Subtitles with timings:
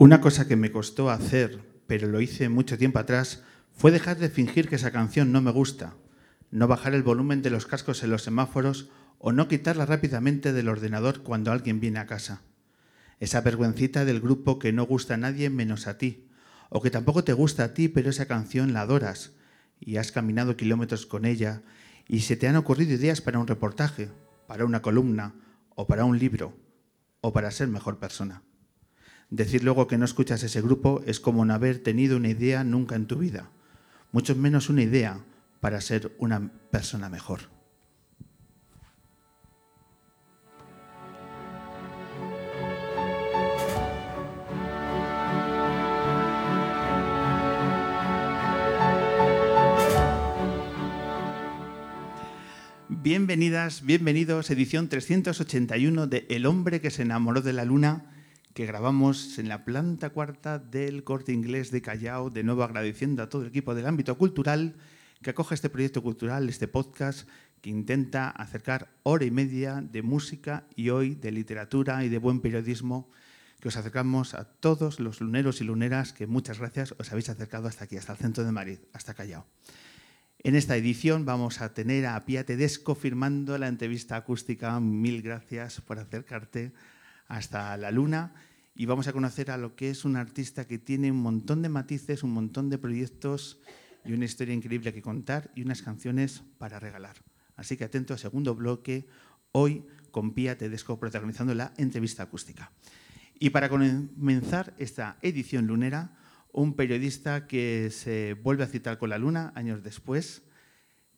[0.00, 1.58] Una cosa que me costó hacer,
[1.88, 3.42] pero lo hice mucho tiempo atrás,
[3.72, 5.96] fue dejar de fingir que esa canción no me gusta,
[6.52, 10.68] no bajar el volumen de los cascos en los semáforos o no quitarla rápidamente del
[10.68, 12.42] ordenador cuando alguien viene a casa.
[13.18, 16.28] Esa vergüencita del grupo que no gusta a nadie menos a ti,
[16.68, 19.32] o que tampoco te gusta a ti, pero esa canción la adoras
[19.80, 21.62] y has caminado kilómetros con ella
[22.06, 24.10] y se te han ocurrido ideas para un reportaje,
[24.46, 25.34] para una columna
[25.74, 26.56] o para un libro
[27.20, 28.44] o para ser mejor persona.
[29.30, 32.96] Decir luego que no escuchas ese grupo es como no haber tenido una idea nunca
[32.96, 33.50] en tu vida,
[34.10, 35.22] mucho menos una idea
[35.60, 37.40] para ser una persona mejor.
[52.88, 58.17] Bienvenidas, bienvenidos, edición 381 de El hombre que se enamoró de la luna
[58.58, 63.28] que grabamos en la planta cuarta del Corte Inglés de Callao, de nuevo agradeciendo a
[63.28, 64.74] todo el equipo del ámbito cultural
[65.22, 67.28] que acoge este proyecto cultural, este podcast
[67.60, 72.40] que intenta acercar hora y media de música y hoy de literatura y de buen
[72.40, 73.08] periodismo
[73.60, 77.68] que os acercamos a todos los luneros y luneras que muchas gracias os habéis acercado
[77.68, 79.46] hasta aquí, hasta el centro de Madrid, hasta Callao.
[80.40, 84.80] En esta edición vamos a tener a Pia Tedesco firmando la entrevista acústica.
[84.80, 86.72] Mil gracias por acercarte
[87.28, 88.34] hasta la luna
[88.78, 91.68] y vamos a conocer a lo que es un artista que tiene un montón de
[91.68, 93.58] matices, un montón de proyectos
[94.04, 97.16] y una historia increíble que contar y unas canciones para regalar.
[97.56, 99.08] Así que atento al segundo bloque,
[99.50, 102.70] hoy con Pía Tedesco protagonizando la entrevista acústica.
[103.40, 106.16] Y para comenzar esta edición lunera,
[106.52, 110.42] un periodista que se vuelve a citar con la luna años después,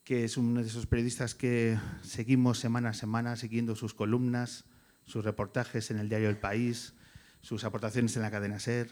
[0.03, 4.65] que es uno de esos periodistas que seguimos semana a semana siguiendo sus columnas,
[5.05, 6.95] sus reportajes en el diario El País,
[7.41, 8.91] sus aportaciones en la cadena SER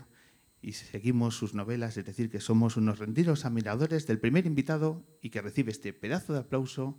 [0.61, 5.31] y seguimos sus novelas, es decir, que somos unos rendidos admiradores del primer invitado y
[5.31, 6.99] que recibe este pedazo de aplauso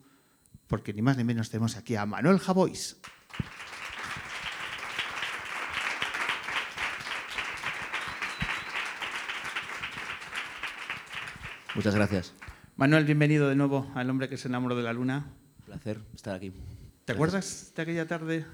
[0.67, 3.01] porque ni más ni menos tenemos aquí a Manuel Javois.
[11.75, 12.33] Muchas gracias.
[12.77, 15.33] Manuel, bienvenido de nuevo al hombre que se enamoró de la luna.
[15.59, 16.51] Un placer estar aquí.
[17.05, 18.45] ¿Te acuerdas de aquella tarde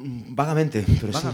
[0.00, 1.28] Mm, vagamente, pero sí.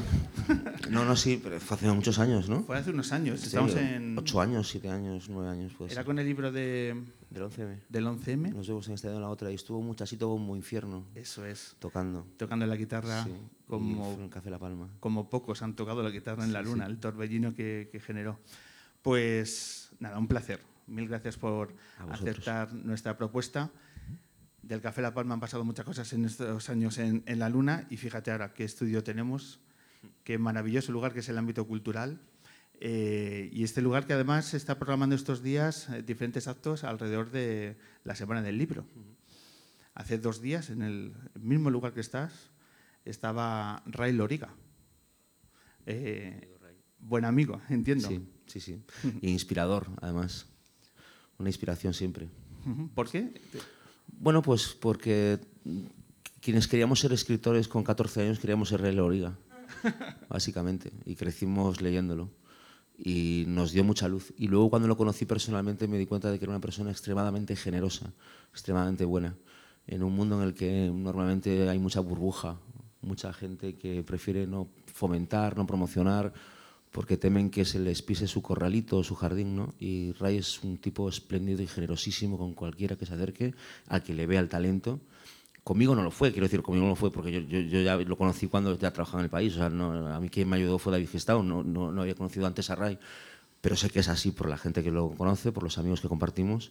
[0.90, 2.62] No, no, sí, pero fue hace muchos años, ¿no?
[2.62, 3.42] Fue hace unos años.
[3.42, 4.16] Estamos en...
[4.18, 5.72] Ocho años, siete años, nueve años.
[5.76, 7.04] Pues, Era con el libro de...
[7.30, 7.80] Del 11M.
[7.88, 8.54] Del 11M.
[8.54, 9.50] Nos vemos en esta en la otra.
[9.50, 11.04] Y estuvo así, todo como infierno.
[11.14, 11.76] Eso es.
[11.78, 12.26] Tocando.
[12.36, 13.24] Tocando la guitarra.
[13.24, 13.32] Sí.
[13.66, 14.88] Como, en Café La Palma.
[15.00, 18.38] Como pocos han tocado la guitarra en la luna, el torbellino que, que, generó.
[19.02, 20.60] Pues nada, un placer.
[20.86, 21.74] Mil gracias por
[22.08, 23.72] aceptar nuestra propuesta
[24.66, 27.96] del Café La Palma han pasado muchas cosas en estos años en, la Luna y
[27.96, 29.60] fíjate ahora qué estudio tenemos,
[30.24, 32.20] qué maravilloso lugar que es el ámbito cultural.
[32.80, 37.76] Eh, y este lugar que además está programando estos días eh, diferentes actos alrededor de
[38.04, 38.84] la Semana del Libro.
[39.94, 42.50] Hace dos días, en el mismo lugar que estás,
[43.06, 44.50] estaba Ray Loriga.
[45.86, 46.54] Eh,
[46.98, 48.08] buen amigo, entiendo.
[48.08, 48.82] Sí, sí, sí.
[49.22, 50.46] inspirador, además.
[51.38, 52.28] Una inspiración siempre.
[52.94, 53.40] ¿Por qué?
[54.08, 55.38] Bueno, pues porque
[56.40, 59.36] quienes queríamos ser escritores con 14 años queríamos ser Rey Loriga,
[60.28, 62.30] básicamente, y crecimos leyéndolo.
[62.98, 64.32] Y nos dio mucha luz.
[64.38, 67.54] Y luego cuando lo conocí personalmente me di cuenta de que era una persona extremadamente
[67.54, 68.12] generosa,
[68.52, 69.36] extremadamente buena,
[69.86, 72.58] en un mundo en el que normalmente hay mucha burbuja,
[73.02, 76.32] mucha gente que prefiere no fomentar, no promocionar,
[76.90, 79.74] porque temen que se les pise su corralito o su jardín, ¿no?
[79.78, 83.54] Y Ray es un tipo espléndido y generosísimo con cualquiera que se acerque,
[83.88, 85.00] al que le vea el talento.
[85.66, 88.16] Conmigo no lo fue, quiero decir, conmigo no lo fue, porque yo, yo, ya lo
[88.16, 89.52] conocí cuando ya trabajaba en el país.
[89.54, 92.14] O sea, no, a mí quien me ayudó fue David Gestao, no, no, no había
[92.14, 93.00] conocido antes a Ray,
[93.60, 96.06] pero sé que es así por la gente que lo conoce, por los amigos que
[96.06, 96.70] compartimos.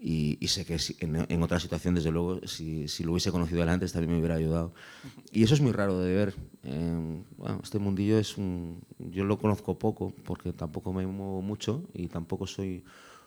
[0.00, 4.12] Y, sé que en, otra situación, desde luego, si, si, lo hubiese conocido antes, también
[4.12, 4.72] me hubiera ayudado.
[5.30, 6.34] Y eso es muy raro de ver.
[6.62, 8.80] Eh, bueno, este mundillo es un...
[8.98, 12.82] Yo lo conozco poco, porque tampoco me muevo mucho y tampoco soy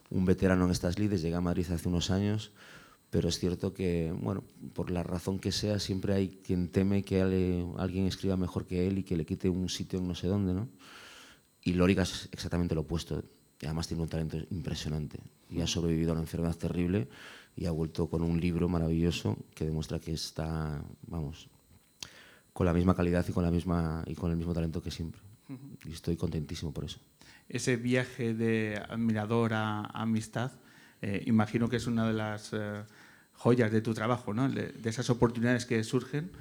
[0.09, 1.21] un veterano en estas lides.
[1.21, 2.51] Llegué a Madrid hace unos años,
[3.13, 4.43] pero es cierto que, bueno,
[4.73, 8.97] por la razón que sea, siempre hay quien teme que alguien escriba mejor que él
[8.97, 10.67] y que le quite un sitio en no sé dónde, ¿no?
[11.61, 13.23] Y Lórica es exactamente lo opuesto
[13.61, 17.07] y además tiene un talento impresionante y ha sobrevivido a una enfermedad terrible
[17.55, 21.49] y ha vuelto con un libro maravilloso que demuestra que está, vamos,
[22.51, 25.21] con la misma calidad y con, la misma, y con el mismo talento que siempre.
[25.85, 26.99] Y estoy contentísimo por eso.
[27.47, 30.51] Ese viaje de admirador a amistad,
[31.03, 32.83] eh, imagino que es una de las eh,
[33.33, 34.49] joyas de tu trabajo, ¿no?
[34.49, 36.31] de, esas oportunidades que surgen,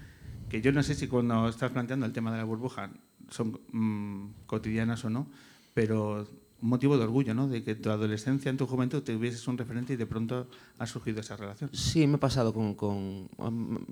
[0.48, 2.90] que yo no sé si cuando estás planteando el tema de la burbuja
[3.30, 5.26] son mm, cotidianas o no,
[5.74, 6.28] pero
[6.62, 7.48] un motivo de orgullo, ¿no?
[7.48, 10.46] De que tu adolescencia, en tu juventud, te hubieses un referente y de pronto
[10.78, 11.70] ha surgido esa relación.
[11.72, 13.28] Sí, me ha pasado con, con,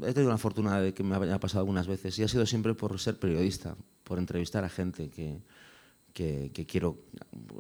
[0.03, 2.75] He tenido la fortuna de que me haya pasado algunas veces y ha sido siempre
[2.75, 5.41] por ser periodista, por entrevistar a gente que,
[6.13, 6.99] que, que quiero...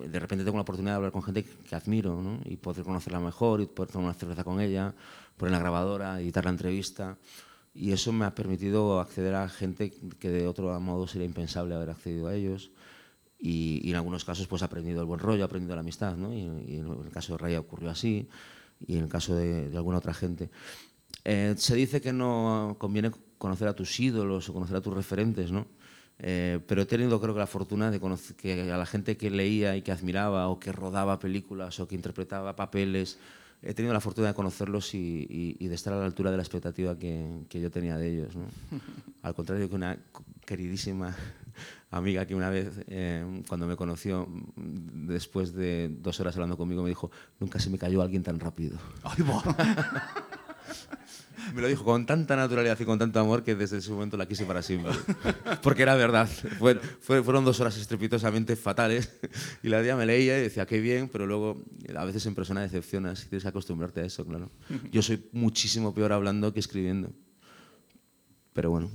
[0.06, 2.40] De repente tengo la oportunidad de hablar con gente que, admiro ¿no?
[2.44, 4.94] y poder conocerla mejor y poder tomar una cerveza con ella,
[5.36, 7.18] poner la grabadora, editar la entrevista.
[7.74, 11.90] Y eso me ha permitido acceder a gente que de otro modo sería impensable haber
[11.90, 12.72] accedido a ellos
[13.40, 16.32] y, en algunos casos pues he aprendido el buen rollo, he aprendido la amistad, ¿no?
[16.32, 18.28] y, en el caso de Raya ocurrió así,
[18.86, 20.50] y en el caso de, alguna otra gente.
[21.24, 25.50] Eh, se dice que no conviene conocer a tus ídolos o conocer a tus referentes,
[25.50, 25.66] ¿no?
[26.22, 29.30] Eh, pero he tenido creo que la fortuna de conocer que a la gente que
[29.30, 33.18] leía y que admiraba o que rodaba películas o que interpretaba papeles,
[33.62, 35.26] he tenido la fortuna de conocerlos y,
[35.58, 38.36] y de estar a la altura de la expectativa que, que yo tenía de ellos.
[38.36, 38.46] ¿no?
[39.22, 39.98] Al contrario que una
[40.44, 41.14] queridísima
[41.90, 46.88] amiga que una vez, eh, cuando me conoció, después de dos horas hablando conmigo, me
[46.88, 48.78] dijo, nunca se me cayó alguien tan rápido.
[51.54, 54.26] me lo dijo con tanta naturalidad y con tanto amor que desde ese momento la
[54.26, 54.92] quise para siempre.
[55.62, 56.28] Porque era verdad.
[57.00, 59.10] fueron dos horas estrepitosamente fatales
[59.62, 61.62] y la día me leía y decía, qué bien, pero luego
[61.94, 64.50] a veces en persona decepcionas y tienes que acostumbrarte a eso, claro.
[64.90, 67.12] Yo soy muchísimo peor hablando que escribiendo.
[68.52, 68.90] Pero bueno.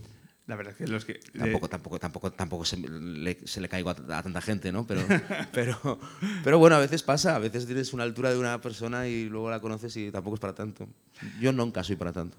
[0.47, 1.15] La verdad que los que...
[1.37, 4.85] Tampoco, tampoco, tampoco, tampoco se le, se le caigo a, tanta gente, ¿no?
[4.85, 5.01] Pero,
[5.51, 5.99] pero,
[6.43, 9.49] pero bueno, a veces pasa, a veces tienes una altura de una persona y luego
[9.49, 10.87] la conoces y tampoco es para tanto.
[11.39, 12.37] Yo nunca soy para tanto.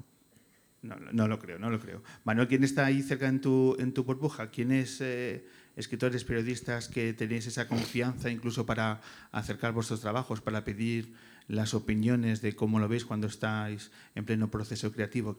[0.83, 2.03] No, no lo creo, no lo creo.
[2.25, 4.51] Manuel, ¿quién está ahí cerca en tu, en tu burbuja?
[4.51, 5.45] ¿Quiénes eh,
[5.75, 9.01] escritores, periodistas que tenéis esa confianza incluso para
[9.33, 11.15] acercar vuestros trabajos, para pedir
[11.49, 15.39] las opiniones de cómo lo veis cuando estáis en pleno proceso creativo?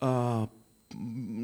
[0.00, 0.48] Uh,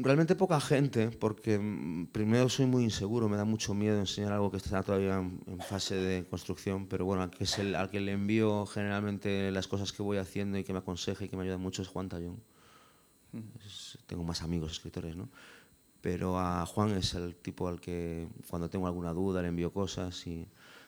[0.01, 4.51] realmente poca gente, porque mm, primero soy muy inseguro, me da mucho miedo enseñar algo
[4.51, 7.99] que está todavía en fase de construcción, pero bueno, al que, es el, al que
[7.99, 11.43] le envío generalmente las cosas que voy haciendo y que me aconseja y que me
[11.43, 12.41] ayuda mucho es Juan Tallón.
[14.07, 15.29] tengo más amigos escritores, ¿no?
[16.01, 20.25] Pero a Juan es el tipo al que cuando tengo alguna duda le envío cosas
[20.25, 20.47] y,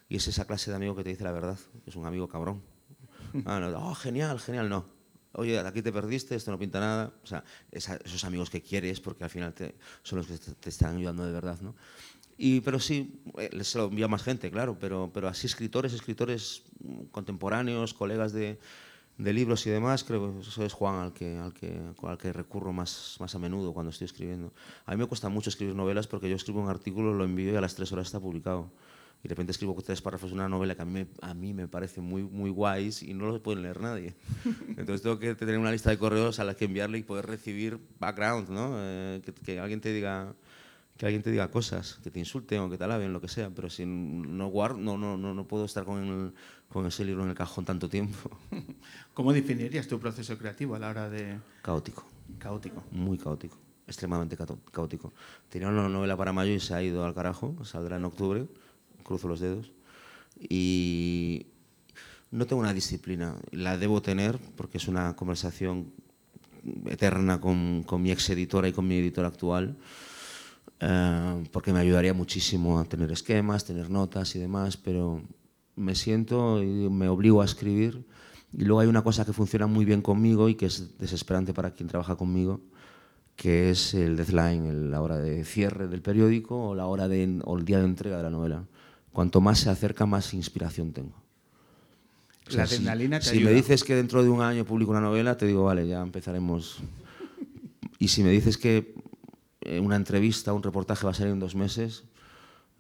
[0.10, 2.62] y es esa clase de amigo que te dice la verdad, es un amigo cabrón.
[3.45, 5.02] Ah, no, oh, genial, genial, no
[5.33, 7.13] oye, aquí te perdiste, esto no pinta nada.
[7.24, 10.97] O sea, esos amigos que quieres, porque al final te, son los que te, están
[10.97, 11.75] ayudando de verdad, ¿no?
[12.38, 16.63] Y, pero sí, eh, se lo envía más gente, claro, pero, pero así escritores, escritores
[17.12, 18.59] contemporáneos, colegas de,
[19.18, 22.33] de libros y demás, creo que eso es Juan al que, al que, al que
[22.33, 24.51] recurro más, más a menudo cuando estoy escribiendo.
[24.86, 27.56] A mí me cuesta mucho escribir novelas porque yo escribo un artículo, lo envío y
[27.56, 28.71] a las tres horas está publicado
[29.24, 31.54] y de repente escribo tres párrafos de una novela que a mí, me, a mí
[31.54, 34.16] me parece muy, muy guays y no los puede leer nadie.
[34.78, 37.80] Entonces tengo que tener una lista de correos a la que enviarle y poder recibir
[38.00, 38.74] background, ¿no?
[38.75, 40.36] Eh, que, alguien te diga
[40.98, 43.50] que alguien te diga cosas, que te insulten o que te alaben, lo que sea,
[43.50, 46.36] pero si no guardo, no, no, no, no puedo estar con,
[46.68, 48.30] con ese libro en el cajón tanto tiempo.
[49.14, 51.40] ¿Cómo definirías tu proceso creativo a la hora de...?
[51.64, 52.06] Caótico.
[52.38, 52.84] Caótico.
[52.92, 54.38] Muy caótico, extremadamente
[54.72, 55.13] caótico.
[55.50, 58.48] Tenía una novela para mayo y se ha ido al carajo, saldrá en octubre
[59.03, 59.72] cruzo los dedos.
[60.39, 61.48] Y
[62.31, 65.93] no tengo una disciplina, la debo tener porque es una conversación
[66.88, 69.77] eterna con, con mi ex editora y con mi editor actual,
[70.79, 75.22] eh, porque me ayudaría muchísimo a tener esquemas, tener notas y demás, pero
[75.75, 78.05] me siento y me obligo a escribir.
[78.55, 81.72] Y luego hay una cosa que funciona muy bien conmigo y que es desesperante para
[81.72, 82.62] quien trabaja conmigo,
[83.36, 87.57] que es el deadline, la hora de cierre del periódico o la hora de, o
[87.57, 88.63] el día de entrega de la novela.
[89.13, 91.13] Cuanto más se acerca, más inspiración tengo.
[92.50, 95.63] la adrenalina si, me dices que dentro de un año publico una novela, te digo,
[95.63, 96.79] vale, ya empezaremos.
[98.00, 98.96] Y si me dices que
[99.62, 102.03] eh, una entrevista, un reportaje va a salir en dos meses,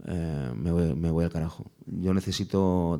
[0.05, 0.71] eh, me,
[1.11, 1.71] voy, al carajo.
[1.85, 2.99] Yo necesito...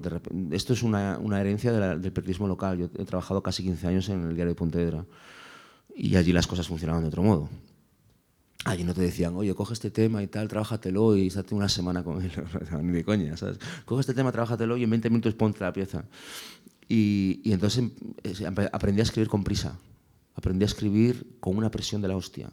[0.52, 2.78] esto es una, herencia del periodismo local.
[2.78, 5.06] Yo he trabajado casi 15 años en el diario de Pontevedra
[5.96, 7.50] y allí las cosas funcionaban de otro modo.
[8.66, 12.04] Allí no te decían, oye, coge este tema y tal, trabájatelo y estate una semana
[12.04, 12.32] con él.
[12.82, 13.60] Ni de coña, ¿sabes?
[13.86, 16.06] Coge este tema, trabájatelo y en 20 minutos ponte la pieza.
[16.88, 17.84] Y, y entonces
[18.24, 19.78] em, aprendí a escribir con prisa.
[20.36, 22.50] Aprendí a escribir con una presión de la hostia.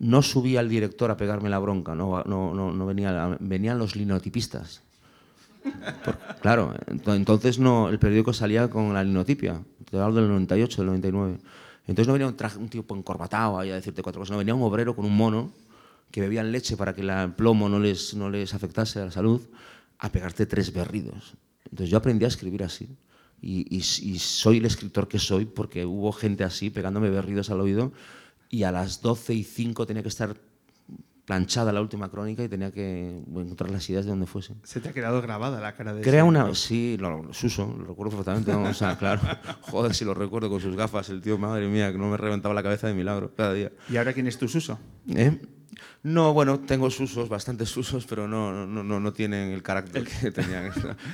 [0.00, 3.94] No subía al director a pegarme la bronca, no, no, no, no venía, venían los
[3.94, 4.82] linotipistas.
[6.40, 9.62] claro, entonces no, el periódico salía con la linotipia.
[9.88, 11.38] Te hablo del 98, del 99.
[11.86, 14.54] Entonces no venía un, traje, un tipo encorbatado ahí a decirte cuatro cosas, no, venía
[14.54, 15.52] un obrero con un mono
[16.10, 19.40] que bebían leche para que el plomo no les, no les afectase a la salud,
[19.98, 21.34] a pegarte tres berridos.
[21.64, 22.88] Entonces yo aprendí a escribir así.
[23.42, 27.92] Y, soy el escritor que soy porque hubo gente así pegándome berridos al oído
[28.48, 30.36] y a las 12 y 5 tenía que estar
[31.26, 34.54] planchada la última crónica y tenía que encontrar las ideas de donde fuese.
[34.62, 36.54] Se te ha quedado grabada la cara de Crea una...
[36.54, 38.52] Sí, lo, lo, Suso, lo recuerdo perfectamente.
[38.52, 39.20] o sea, claro.
[39.62, 42.54] Joder, si lo recuerdo con sus gafas, el tío, madre mía, que no me reventaba
[42.54, 43.72] la cabeza de milagro cada día.
[43.90, 44.78] ¿Y ahora quién es tu Suso?
[45.08, 45.36] ¿Eh?
[46.02, 50.30] No, bueno, tengo susos, bastantes susos, pero no, no, no, no tienen el carácter que
[50.30, 50.70] tenían.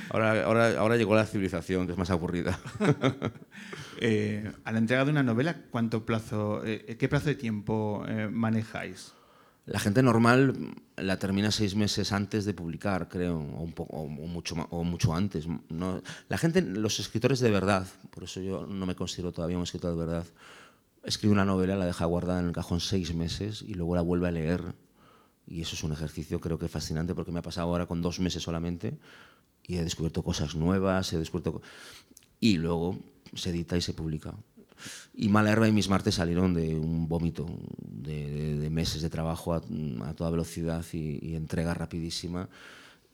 [0.09, 2.59] Ahora, ahora, ahora llegó la civilización, que es más aburrida.
[3.99, 8.29] eh, a la entrega de una novela, ¿cuánto plazo, eh, ¿qué plazo de tiempo eh,
[8.31, 9.13] manejáis?
[9.65, 14.83] La gente normal la termina seis meses antes de publicar, creo, o, un poco, o
[14.83, 15.47] mucho, antes.
[15.69, 19.63] No, la gente, los escritores de verdad, por eso yo no me considero todavía un
[19.63, 20.25] escritor de verdad,
[21.03, 24.27] escribe una novela, la deja guardada en el cajón seis meses y luego la vuelve
[24.27, 24.75] a leer.
[25.47, 28.19] Y eso es un ejercicio creo que fascinante porque me ha pasado ahora con dos
[28.19, 28.97] meses solamente
[29.65, 31.61] y he descubierto cosas nuevas, he descubierto...
[32.39, 32.99] Y luego
[33.33, 34.33] se edita y se publica.
[35.13, 37.45] Y Malerva y Mis Martes salieron de un vómito
[37.77, 39.61] de, de, de meses de trabajo a,
[40.05, 42.49] a toda velocidad y, y, entrega rapidísima,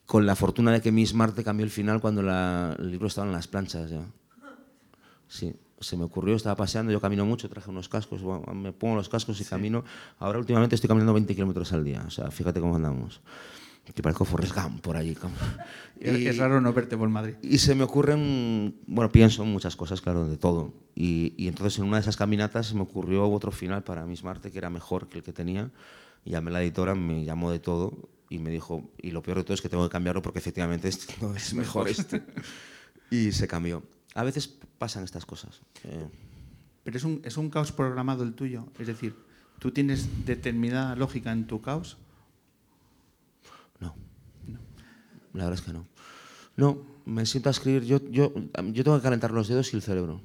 [0.06, 3.28] con la fortuna de que Miss Marte cambió el final cuando la, el libro estaba
[3.28, 4.06] en las planchas ya.
[5.28, 8.22] Sí, se me ocurrió, estaba paseando, yo camino mucho, traje unos cascos,
[8.54, 9.50] me pongo los cascos y sí.
[9.50, 9.84] camino.
[10.18, 13.22] Ahora últimamente estoy caminando 20 kilómetros al día, o sea, fíjate cómo andamos
[13.94, 15.18] que parezco Forrest Gump por allí.
[16.00, 17.36] Y, es raro no verte por Madrid.
[17.42, 20.74] Y se me ocurren, bueno, pienso en muchas cosas, claro, de todo.
[20.96, 24.24] Y, y, entonces en una de esas caminatas se me ocurrió otro final para Miss
[24.24, 25.72] Marte que era mejor que el que tenía.
[26.26, 29.40] Y llamé a la editora, me llamó de todo y me dijo, y lo peor
[29.40, 32.24] de todo es que tengo que cambiarlo porque efectivamente este no es mejor este.
[33.10, 33.84] y se cambió.
[34.14, 35.62] A veces pasan estas cosas.
[35.84, 36.08] Eh.
[36.84, 39.16] Pero es un, es un caos programado el tuyo, es decir,
[39.60, 41.98] ¿tú tienes determinada lógica en tu caos?
[43.80, 43.96] No.
[44.48, 44.60] no.
[45.40, 45.88] La verdad es que no.
[46.58, 47.86] No, me siento a escribir.
[47.86, 50.22] Yo, yo, yo tengo que calentar los dedos y el cerebro.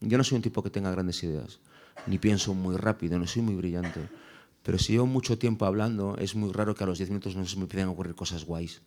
[0.00, 1.60] Yo no soy un tipo que tenga grandes ideas,
[2.06, 4.00] ni pienso muy rápido, no soy muy brillante.
[4.64, 7.46] Pero si llevo mucho tiempo hablando, es muy raro que a los 10 minutos no
[7.46, 8.82] se me empiecen a ocurrir cosas guays,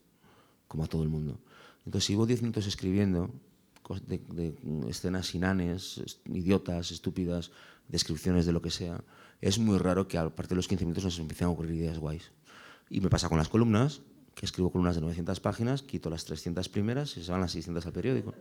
[0.67, 1.39] como a todo el mundo.
[1.85, 3.29] Entonces, si llevo 10 minutos escribiendo
[4.05, 4.55] de, de
[4.89, 7.51] escenas inanes, idiotas, estúpidas,
[7.87, 9.01] descripciones de lo que sea,
[9.39, 11.75] es muy raro que a partir de los 15 minutos no me empiecen a ocurrir
[11.75, 12.31] ideas guays.
[12.89, 14.01] Y me pasa con las columnas,
[14.37, 17.83] que escribo columnas de 900 páginas, quito las 300 primeras y se van las 600
[17.87, 18.35] al periódico.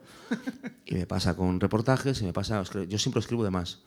[0.84, 3.80] Y me pasa con reportajes, y me pasa, yo siempre escribo de más,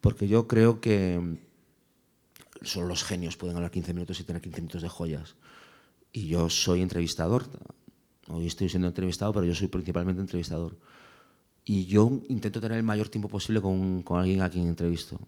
[0.00, 1.38] porque yo creo que
[2.62, 5.36] solo los genios pueden hablar 15 minutos y tener 15 minutos de joyas.
[6.10, 7.44] Y yo soy entrevistador,
[8.28, 10.78] hoy estoy siendo entrevistado, pero yo soy principalmente entrevistador.
[11.66, 15.20] Y yo intento tener el mayor tiempo posible con, con alguien a quien entrevisto.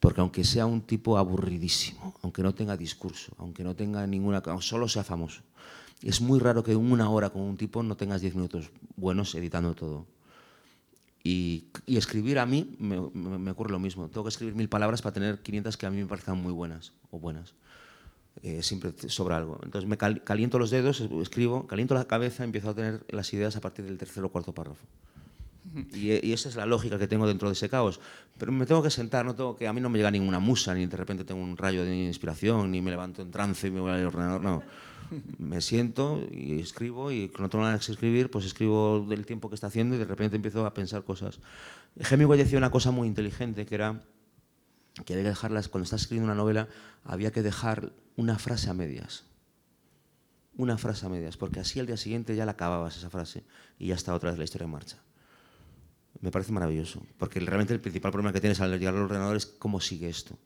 [0.00, 4.42] Porque aunque sea un tipo aburridísimo, aunque no tenga discurso, aunque no tenga ninguna...
[4.60, 5.42] solo sea famoso,
[6.02, 9.34] es muy raro que en una hora con un tipo no tengas 10 minutos buenos
[9.34, 10.06] editando todo.
[11.26, 14.08] Y, escribir a mí me, ocurre lo mismo.
[14.08, 16.92] Tengo que escribir mil palabras para tener 500 que a mí me parezcan muy buenas
[17.10, 17.54] o buenas.
[18.42, 19.58] Eh, siempre sobra algo.
[19.62, 23.56] Entonces me cal, caliento los dedos, escribo, caliento la cabeza, empiezo a tener las ideas
[23.56, 24.84] a partir del tercer o cuarto párrafo.
[25.92, 28.00] Y, esa es la lógica que tengo dentro de ese caos.
[28.38, 30.74] Pero me tengo que sentar, no tengo que, a mí no me llega ninguna musa,
[30.74, 33.80] ni de repente tengo un rayo de inspiración, ni me levanto en trance y me
[33.80, 34.62] voy al ordenador, no.
[35.38, 39.54] Me siento y escribo y cuando tengo ganas de escribir, pues escribo del tiempo que
[39.54, 41.40] está haciendo y de repente empiezo a pensar cosas.
[41.96, 44.02] Hemingway decía una cosa muy inteligente que era
[45.04, 46.68] que había que dejarlas, cuando estás escribiendo una novela,
[47.04, 49.24] había que dejar una frase a medias.
[50.56, 53.44] Una frase a medias, porque así al día siguiente ya la acababas esa frase
[53.76, 55.04] y ya está otra vez la historia en marcha
[56.24, 59.44] me parece maravilloso, porque realmente el principal problema que tienes al llegar al ordenador es
[59.44, 60.38] cómo sigue esto.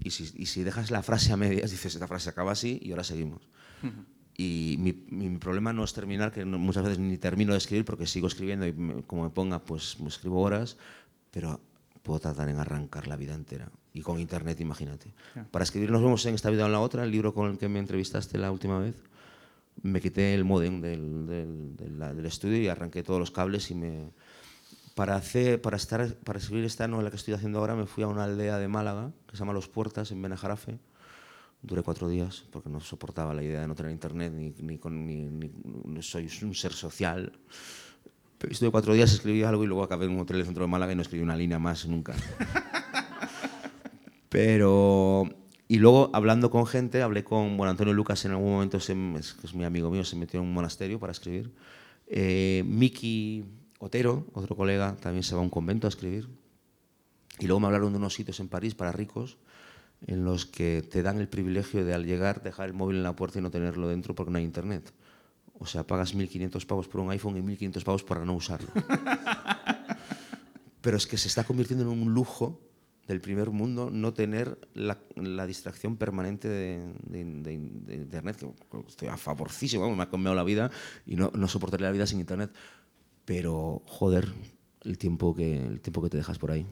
[0.00, 2.92] Y si, y si dejas la frase a medias, dices, esta frase acaba así y
[2.92, 3.42] ahora seguimos.
[3.82, 4.04] Uh -huh.
[4.36, 7.58] Y mi, mi, mi, problema no es terminar, que no, muchas veces ni termino de
[7.58, 10.76] escribir porque sigo escribiendo y me, como me ponga, pues me escribo horas,
[11.32, 11.60] pero
[12.04, 13.68] puedo tardar en arrancar la vida entera.
[13.92, 15.12] Y con internet, imagínate.
[15.34, 15.48] Yeah.
[15.50, 17.58] Para escribir nos vemos en esta vida o en la otra, el libro con el
[17.58, 18.94] que me entrevistaste la última vez,
[19.82, 23.74] me quité el modem del, del, del, del estudio y arranqué todos los cables y
[23.74, 24.10] me,
[24.96, 28.08] para, hacer, para, estar, para escribir esta novela que estoy haciendo ahora me fui a
[28.08, 30.78] una aldea de Málaga que se llama Los Puertas, en Benajarafe.
[31.60, 35.06] Duré cuatro días porque no soportaba la idea de no tener internet ni, ni, con,
[35.06, 37.30] ni, ni soy un ser social.
[38.38, 40.68] Pero estuve cuatro días, escribí algo y luego acabé en un hotel del centro de
[40.68, 42.14] Málaga y no escribí una línea más nunca.
[44.30, 45.28] Pero...
[45.68, 49.36] Y luego, hablando con gente, hablé con bueno, Antonio Lucas en algún momento, se, es,
[49.44, 51.52] es mi amigo mío, se metió en un monasterio para escribir.
[52.06, 53.44] Eh, Miki
[53.78, 56.28] Otero, otro colega, también se va a un convento a escribir.
[57.38, 59.36] Y luego me hablaron de unos sitios en París para ricos
[60.06, 63.16] en los que te dan el privilegio de al llegar dejar el móvil en la
[63.16, 64.92] puerta y no tenerlo dentro porque no hay internet.
[65.58, 68.68] O sea, pagas 1.500 pavos por un iPhone y 1.500 pavos para no usarlo.
[70.80, 72.60] Pero es que se está convirtiendo en un lujo
[73.06, 78.78] del primer mundo no tener la, la distracción permanente de, de, de, de, Internet, que
[78.88, 80.70] estoy a favorcísimo, me ha cambiado la vida
[81.06, 82.52] y no, no soportaría la vida sin Internet.
[83.26, 84.32] Pero, joder,
[84.82, 86.64] el tiempo, que, el tiempo que te dejas por ahí.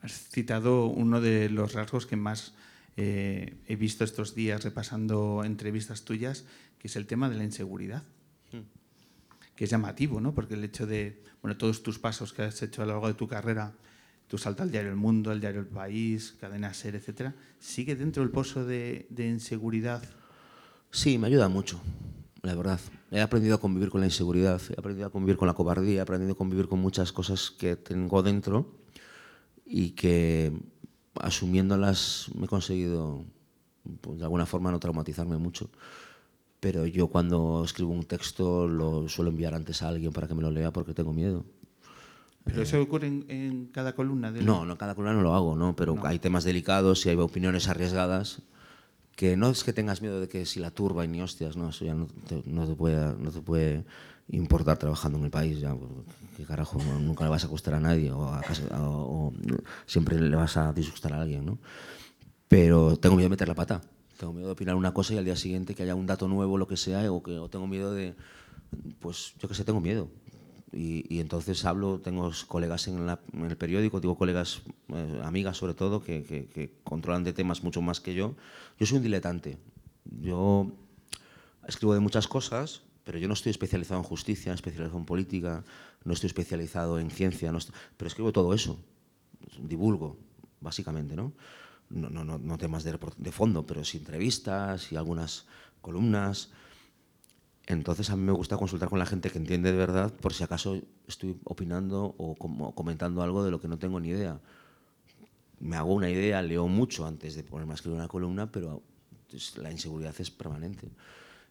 [0.00, 2.54] Has citado uno de los rasgos que más
[2.96, 6.44] eh, he visto estos días repasando entrevistas tuyas,
[6.78, 8.04] que es el tema de la inseguridad.
[8.52, 8.62] Hmm.
[9.56, 10.32] Que es llamativo, ¿no?
[10.32, 13.14] Porque el hecho de, bueno, todos tus pasos que has hecho a lo largo de
[13.14, 13.74] tu carrera,
[14.28, 18.22] tu salto al diario El Mundo, al diario El País, Cadena Ser, etcétera, ¿sigue dentro
[18.22, 20.02] del pozo de, de inseguridad?
[20.90, 21.80] Sí, me ayuda mucho,
[22.42, 22.80] la verdad.
[23.10, 26.00] He aprendido a convivir con la inseguridad, he aprendido a convivir con la cobardía, he
[26.00, 28.66] aprendido a convivir con muchas cosas que tengo dentro
[29.64, 30.52] y que
[31.20, 33.24] asumiéndolas me he conseguido
[34.00, 35.70] pues, de alguna forma no traumatizarme mucho.
[36.58, 40.42] Pero yo cuando escribo un texto lo suelo enviar antes a alguien para que me
[40.42, 41.44] lo lea porque tengo miedo.
[42.44, 44.32] ¿Pero eso ocurre en, en cada columna?
[44.32, 45.76] De no, no, cada columna no lo hago, ¿no?
[45.76, 46.04] pero no.
[46.04, 48.42] hay temas delicados y hay opiniones arriesgadas
[49.36, 51.84] no es que tengas miedo de que si la turba y ni hostias, no, eso
[51.84, 53.84] ya no te, no te, puede, no te puede
[54.28, 55.90] importar trabajando en el país, ya, pues,
[56.36, 59.32] que carajo, nunca le vas a gustar a nadie o,
[59.86, 61.58] siempre le vas a disgustar a alguien, ¿no?
[62.48, 63.80] Pero tengo miedo de meter la pata,
[64.18, 66.58] tengo miedo de opinar una cosa y al día siguiente que haya un dato nuevo,
[66.58, 68.14] lo que sea, o que o tengo miedo de,
[69.00, 70.08] pues yo que sé, tengo miedo.
[70.72, 75.58] Y, y entonces hablo, tengo colegas en, la, en, el periódico, digo colegas, eh, amigas
[75.58, 78.34] sobre todo, que, que, que controlan de temas mucho más que yo.
[78.78, 79.58] Yo soy un diletante.
[80.20, 80.72] Yo
[81.68, 85.64] escribo de muchas cosas, pero yo no estoy especializado en justicia, especializado en política,
[86.04, 88.78] no estoy especializado en ciencia, no estoy, pero escribo todo eso,
[89.60, 90.16] divulgo,
[90.60, 91.32] básicamente, ¿no?
[91.90, 95.44] No, no, no, no temas de, de, fondo, pero sí entrevistas y algunas
[95.82, 96.50] columnas.
[97.66, 100.42] Entonces a mí me gusta consultar con la gente que entiende de verdad por si
[100.42, 104.40] acaso estoy opinando o, como, comentando algo de lo que no tengo ni idea.
[105.60, 108.82] Me hago una idea, leo mucho antes de ponerme a escribir una columna, pero
[109.56, 110.88] la inseguridad es permanente.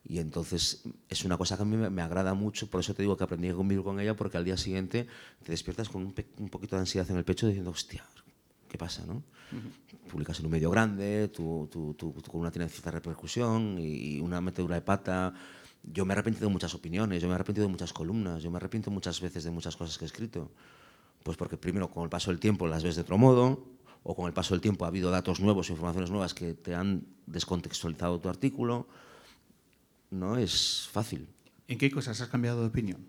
[0.04, 3.16] Y entonces es una cosa que a mí me, agrada mucho, por eso te digo
[3.16, 5.08] que aprendí a convivir con ella, porque al día siguiente
[5.44, 8.04] te despiertas con un, un poquito de ansiedad en el pecho diciendo, hostia,
[8.68, 9.06] ¿qué pasa?
[9.06, 9.14] No?
[9.14, 9.22] Uh
[9.56, 10.10] -huh.
[10.12, 11.70] Publicas en un medio grande, tu,
[12.28, 15.34] columna tiene cierta repercusión y, y una metedura de pata
[15.84, 18.52] yo me he arrepentido de muchas opiniones, yo me he arrepentido de muchas columnas, yo
[18.52, 20.52] me arrepiento muchas veces de muchas cosas que he escrito.
[21.24, 23.66] Pues porque primero con el paso del tiempo las ves de otro modo,
[24.04, 27.06] o con el paso del tiempo ha habido datos nuevos, informaciones nuevas que te han
[27.28, 28.88] descontextualizado tu artículo.
[30.10, 31.28] No es fácil.
[31.68, 33.06] ¿En qué cosas has cambiado de opinión?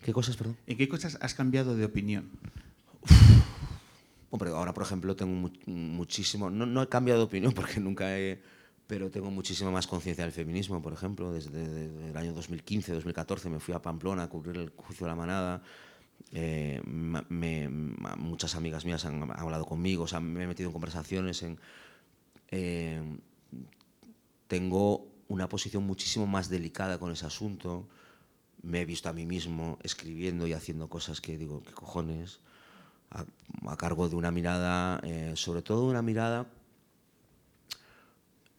[0.00, 0.56] ¿Qué cosas, perdón?
[0.66, 2.30] ¿En qué cosas has cambiado de opinión?
[3.00, 3.12] Uf.
[4.30, 6.50] Hombre, ahora, por ejemplo, tengo mu muchísimo...
[6.50, 8.42] No, no he cambiado de opinión porque nunca he
[8.86, 13.60] pero tengo muchísima más conciencia del feminismo, por ejemplo, desde, el año 2015, 2014 me
[13.60, 15.62] fui a Pamplona a cubrir el juicio de la manada,
[16.32, 21.42] eh, me, muchas amigas mías han, hablado conmigo, o sea, me he metido en conversaciones,
[21.42, 21.58] en,
[22.50, 23.02] eh,
[24.48, 27.88] tengo una posición muchísimo más delicada con ese asunto,
[28.62, 32.40] me he visto a mí mismo escribiendo y haciendo cosas que digo, ¿qué cojones?
[33.10, 33.24] A,
[33.70, 36.46] a cargo de una mirada, eh, sobre todo una mirada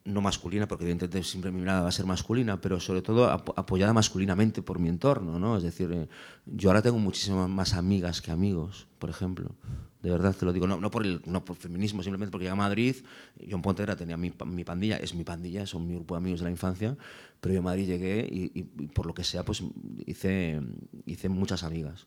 [0.06, 3.50] no masculina, porque evidentemente siempre mi mirada va a ser masculina, pero sobre todo ap
[3.58, 5.58] apoyada masculinamente por mi entorno, ¿no?
[5.58, 6.08] Es decir, eh,
[6.46, 9.56] yo ahora tengo muchísimas más amigas que amigos, por ejemplo.
[10.04, 12.54] De verdad te lo digo, no, no, por, el, no por feminismo, simplemente porque llegué
[12.54, 12.98] a Madrid,
[13.40, 16.42] yo en Pontevedra tenía mi, mi, pandilla, es mi pandilla, son mi grupo de amigos
[16.42, 16.96] de la infancia,
[17.42, 19.64] pero yo a Madrid llegué y, y, y por lo que sea, pues
[20.06, 20.62] hice,
[21.08, 22.06] hice muchas amigas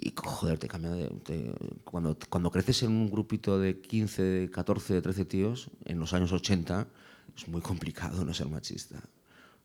[0.00, 1.52] y joder, te cambia de, te,
[1.84, 6.12] cuando, cuando creces en un grupito de 15, de 14, de 13 tíos, en los
[6.12, 6.86] años 80,
[7.36, 9.00] es muy complicado no ser machista.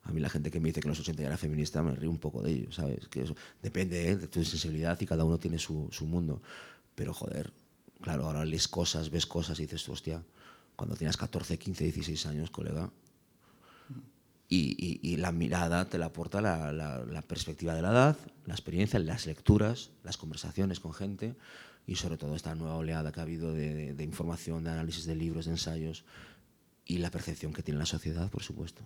[0.04, 1.96] A mí la gente que me dice que en los 80 ya era feminista me
[1.96, 3.08] río un poco de ello, ¿sabes?
[3.08, 4.16] Que eso depende ¿eh?
[4.16, 6.42] de tu sensibilidad y cada uno tiene su, su mundo.
[6.96, 7.54] Pero joder,
[8.02, 10.24] claro, ahora lees cosas, ves cosas y dices, hostia,
[10.76, 12.92] cuando tienes 14, 15, 16 años, colega,
[14.50, 18.18] y, y, y, la mirada te la aporta la, la, la, perspectiva de la edad,
[18.48, 21.36] la experiencia, las lecturas, las conversaciones con gente
[21.86, 25.06] y sobre todo esta nueva oleada que ha habido de, de, de información, de análisis
[25.06, 26.04] de libros, de ensayos
[26.86, 28.82] y la percepción que tiene la sociedad, por supuesto.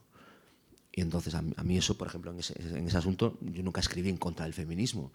[0.92, 3.64] Y entonces a mí, a mí eso, por ejemplo, en ese, en ese asunto, yo
[3.64, 5.14] nunca escribí en contra del feminismo,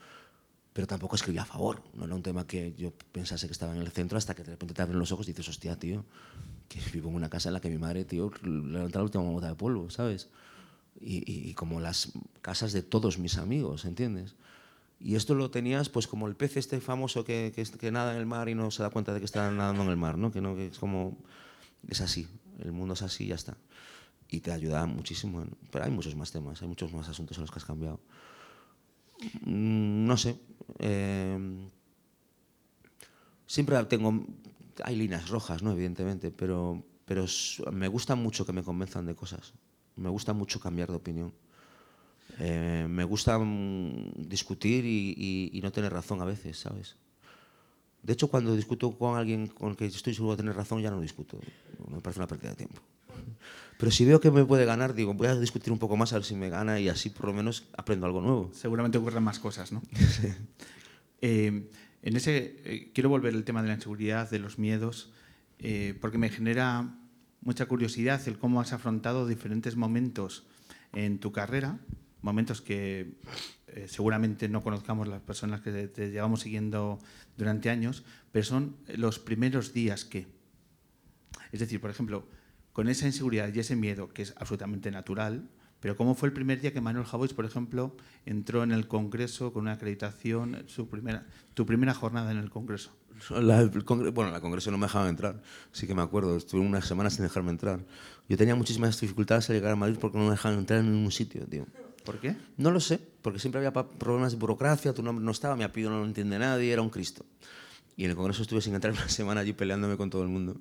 [0.72, 1.82] pero tampoco escribí a favor.
[1.94, 4.52] No era un tema que yo pensase que estaba en el centro hasta que de
[4.52, 6.04] repente te abren los ojos y dices, hostia, tío,
[6.68, 9.48] que vivo en una casa en la que mi madre, tío, levanta la última gota
[9.48, 10.28] de polvo, ¿sabes?
[11.00, 14.34] Y, y, y, como las casas de todos mis amigos, ¿entiendes?
[15.00, 18.18] Y esto lo tenías pues como el pez este famoso que, que, que, nada en
[18.18, 20.32] el mar y no se da cuenta de que está nadando en el mar, ¿no?
[20.32, 21.16] Que, no, que es como...
[21.88, 22.26] Es así,
[22.58, 23.56] el mundo es así y ya está.
[24.28, 25.46] Y te ayuda muchísimo.
[25.70, 28.00] Pero hay muchos más temas, hay muchos más asuntos en los que has cambiado.
[29.42, 30.36] Mm, no sé.
[30.80, 31.68] Eh,
[33.48, 34.26] Siempre tengo,
[34.84, 35.72] hay líneas rojas, ¿no?
[35.72, 37.26] Evidentemente, pero, pero
[37.72, 39.54] me gusta mucho que me convenzan de cosas.
[39.96, 41.32] Me gusta mucho cambiar de opinión.
[42.38, 46.96] Eh, me gusta mm, discutir y, no tener razón a veces, ¿sabes?
[48.02, 50.90] De hecho, cuando discuto con alguien con el que estoy seguro de tener razón, ya
[50.90, 51.40] no discuto.
[51.90, 52.80] Me parece una pérdida de tiempo.
[53.78, 56.16] Pero si veo que me puede ganar, digo, voy a discutir un poco más a
[56.16, 58.50] ver si me gana y así por lo menos aprendo algo nuevo.
[58.52, 59.82] Seguramente ocurren más cosas, ¿no?
[61.20, 61.68] Eh,
[62.02, 65.12] en ese, eh, quiero volver al tema de la inseguridad, de los miedos,
[66.00, 66.94] porque me genera
[67.40, 70.46] mucha curiosidad el cómo has afrontado diferentes momentos
[70.92, 71.80] en tu carrera
[72.22, 73.14] momentos que
[73.68, 76.98] eh, seguramente no conozcamos las personas que te, llevamos siguiendo
[77.36, 80.26] durante años, pero son los primeros días que.
[81.52, 82.28] Es decir, por ejemplo,
[82.72, 85.48] con esa inseguridad y ese miedo, que es absolutamente natural,
[85.80, 89.52] pero ¿cómo fue el primer día que Manuel Javois, por ejemplo, entró en el Congreso
[89.52, 92.90] con una acreditación, su primera, tu primera jornada en el Congreso?
[93.30, 93.64] La,
[94.12, 97.24] bueno, la Congreso no me dejaban entrar, sí que me acuerdo, estuve unas semanas sin
[97.24, 97.80] dejarme entrar.
[98.28, 101.10] Yo tenía muchísimas dificultades al llegar a Madrid porque no me dejaban entrar en ningún
[101.10, 101.66] sitio, tío.
[102.04, 102.36] ¿Por qué?
[102.56, 105.90] No lo sé, porque siempre había problemas de burocracia, tu nombre no estaba, mi apellido
[105.90, 107.24] no lo entiende nadie, era un Cristo.
[107.98, 110.56] Y en el Congreso estuve sin entrar una semana allí peleándome con todo el mundo.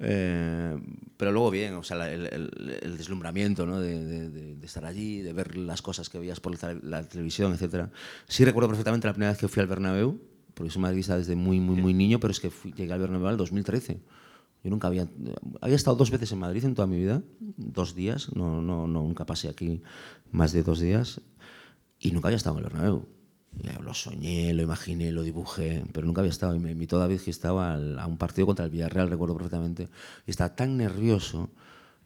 [0.00, 0.78] Eh,
[1.16, 3.80] pero luego bien, o sea, el, deslumbramiento ¿no?
[3.80, 6.52] de, estar allí, de ver las cosas que veías por
[6.84, 7.88] la, televisión, etc.
[8.28, 10.20] Sí recuerdo perfectamente la primera vez que fui al Bernabéu,
[10.52, 13.32] porque soy madridista desde muy, muy, muy niño, pero es que llegué al Bernabéu en
[13.32, 14.00] el 2013.
[14.62, 15.08] Yo nunca había...
[15.62, 17.22] Había estado dos veces en Madrid en toda mi vida,
[17.56, 19.80] dos días, no, no, no nunca pasé aquí
[20.32, 21.22] más de dos días,
[21.98, 23.13] y nunca había estado en el Bernabéu.
[23.82, 26.54] Lo soñé, lo imaginé, lo dibujé, pero nunca había estado.
[26.54, 29.88] Y me invitó David que estaba a un partido contra el Villarreal, recuerdo perfectamente.
[30.26, 31.50] Y estaba tan nervioso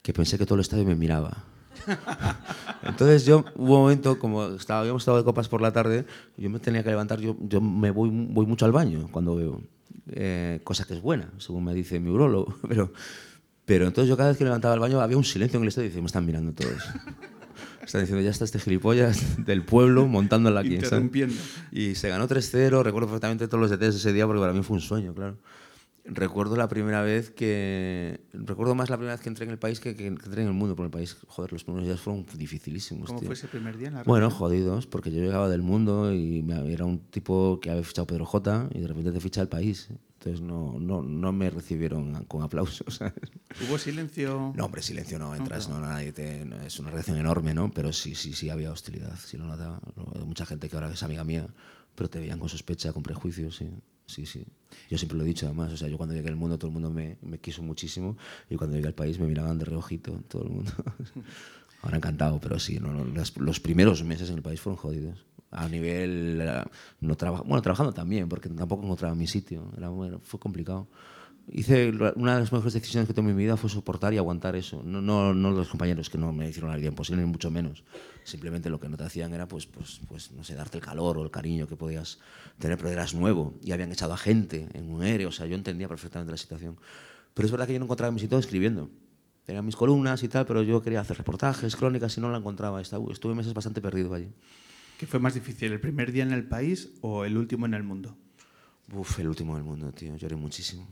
[0.03, 1.45] que pensé que todo el estadio me miraba.
[2.83, 6.05] Entonces yo hubo un momento, como estaba, habíamos estado de copas por la tarde,
[6.37, 9.63] yo me tenía que levantar, yo, yo me voy, voy mucho al baño cuando veo,
[10.11, 12.93] eh, cosa que es buena, según me dice mi urologo, pero,
[13.65, 15.87] pero entonces yo cada vez que levantaba el baño había un silencio en el estadio
[15.87, 16.83] y decía, me están mirando todos.
[17.89, 20.75] Están diciendo, ya está este gilipollas del pueblo montándola aquí.
[20.75, 21.35] Interrumpiendo.
[21.73, 24.63] Y se ganó 3-0, recuerdo perfectamente todos los detalles de ese día porque para mí
[24.63, 25.39] fue un sueño, claro.
[26.05, 28.21] Recuerdo la primera vez que...
[28.35, 30.55] Recuerdo más la primera vez que entré en el país que, que, entré en el
[30.55, 31.17] mundo por el país.
[31.29, 33.07] Joder, los primeros días fueron dificilísimos.
[33.07, 36.45] ¿Cómo fue ese primer día en la Bueno, jodidos, porque yo llegaba del mundo y
[36.67, 39.89] era un tipo que había fichado Pedro J y de repente te ficha el país.
[40.19, 43.01] Entonces no, no, no me recibieron con aplausos.
[43.69, 44.53] ¿Hubo silencio?
[44.57, 47.71] No, hombre, silencio no, entras, no, nadie te, es una reacción enorme, ¿no?
[47.71, 49.81] Pero sí, sí, sí había hostilidad, sí lo notaba.
[50.27, 51.47] Mucha gente que ahora es amiga mía,
[51.95, 53.71] pero te veían con sospecha, con prejuicios, sí.
[54.07, 54.43] Sí, sí.
[54.91, 56.73] Yo siempre lo he dicho además, o sea, yo cuando llegué al mundo todo el
[56.73, 58.17] mundo me, me quiso muchísimo
[58.49, 60.73] y cuando llegué al país me miraban de reojito todo el mundo.
[61.83, 65.27] Ahora encantado, pero sí, no, los, primeros meses en el país fueron jodidos.
[65.51, 66.63] A nivel, eh,
[67.01, 69.91] no trabajo, bueno, trabajando también, porque tampoco encontraba mi sitio, era,
[70.23, 70.89] fue complicado
[71.53, 74.57] hice una de las mejores decisiones que tomé en mi vida fue soportar y aguantar
[74.57, 74.83] eso.
[74.85, 77.85] No, no, no los compañeros que no me hicieron la vida imposible, ni mucho menos.
[78.25, 81.19] Simplemente lo que no te hacían era, pues, pues, pues, no sé, darte el calor
[81.19, 82.19] o el cariño que podías
[82.59, 85.29] tener, pero eras nuevo y habían echado a gente en un aéreo.
[85.29, 86.77] O sea, yo entendía perfectamente la situación.
[87.35, 88.91] Pero es verdad que yo no encontraba mi sitio escribiendo.
[89.45, 92.81] Tenía mis columnas y tal, pero yo quería hacer reportajes, crónicas y no la encontraba.
[92.83, 94.29] Estuve meses bastante perdido allí.
[94.99, 97.85] ¿Qué fue más difícil, el primer día en el país o el último en el
[97.85, 98.17] mundo?
[98.93, 100.17] Uf, el último en el mundo, tío.
[100.17, 100.89] Lloré muchísimo.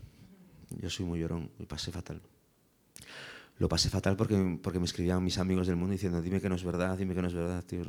[0.80, 2.22] Yo soy muy llorón y pasé fatal.
[3.58, 6.54] Lo pasé fatal porque, porque me escribían mis amigos del mundo diciendo, dime que no
[6.54, 7.82] es verdad, dime que no es verdad, tío.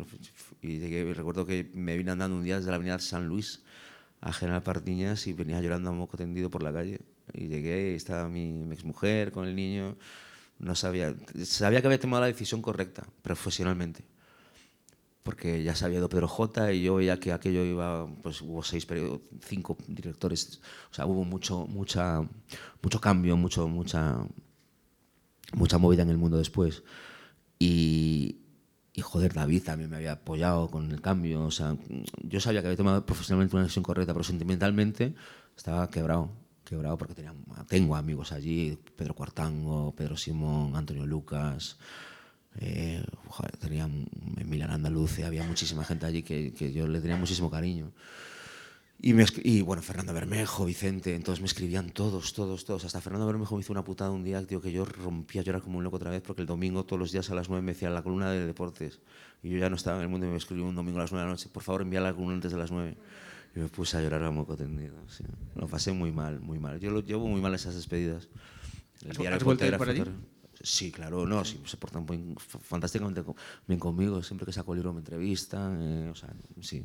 [0.60, 3.62] Y, llegué, recuerdo que me vine andando un día desde la avenida San Luis
[4.20, 7.00] a General Partiñas y venía llorando a moco tendido por la calle.
[7.32, 9.96] Y llegué y estaba mi, mi exmujer con el niño.
[10.58, 14.17] No sabía, sabía que había tomado la decisión correcta, profesionalmente
[15.28, 18.64] porque ya se había ido Pedro J y yo veía que aquello iba, pues hubo
[18.64, 18.88] seis,
[19.42, 22.22] cinco directores, o sea, hubo mucho, mucha,
[22.82, 24.26] mucho cambio, mucho, mucha,
[25.52, 26.82] mucha movida en el mundo después.
[27.60, 28.38] Y,
[28.94, 31.76] y joder, David también me había apoyado con el cambio, o sea,
[32.24, 35.14] yo sabía que había tomado profesionalmente una decisión correcta, pero sentimentalmente
[35.58, 36.32] estaba quebrado,
[36.64, 37.34] quebrado porque tenía,
[37.68, 41.78] tengo amigos allí, Pedro Cuartango, Pedro Simón, Antonio Lucas,
[42.60, 43.04] eh,
[43.60, 44.10] tenía en
[44.50, 47.92] Milán Andaluz había muchísima gente allí que, que, yo le tenía muchísimo cariño.
[49.00, 52.84] Y, me, y bueno, Fernando Bermejo, Vicente, entonces me escribían todos, todos, todos.
[52.84, 55.62] Hasta Fernando Bermejo me hizo una putada un día, tío, que yo rompía a llorar
[55.62, 57.74] como un loco otra vez porque el domingo todos los días a las 9 me
[57.74, 59.00] decía la columna de deportes.
[59.44, 61.12] Y yo ya no estaba en el mundo y me escribió un domingo a las
[61.12, 62.98] 9 de la noche, por favor envía la columna antes de las 9.
[63.56, 64.96] Y me puse a llorar a moco tendido.
[65.56, 66.80] Lo pasé muy mal, muy mal.
[66.80, 68.28] Yo lo llevo muy mal esas despedidas.
[69.04, 70.04] El ¿Has vuelto por allí?
[70.62, 72.06] Sí, claro, no, sí, se portan
[72.62, 73.24] fantásticamente
[73.68, 76.84] bien conmigo, siempre que saco el libro me entrevistan, eh, o sea, sí,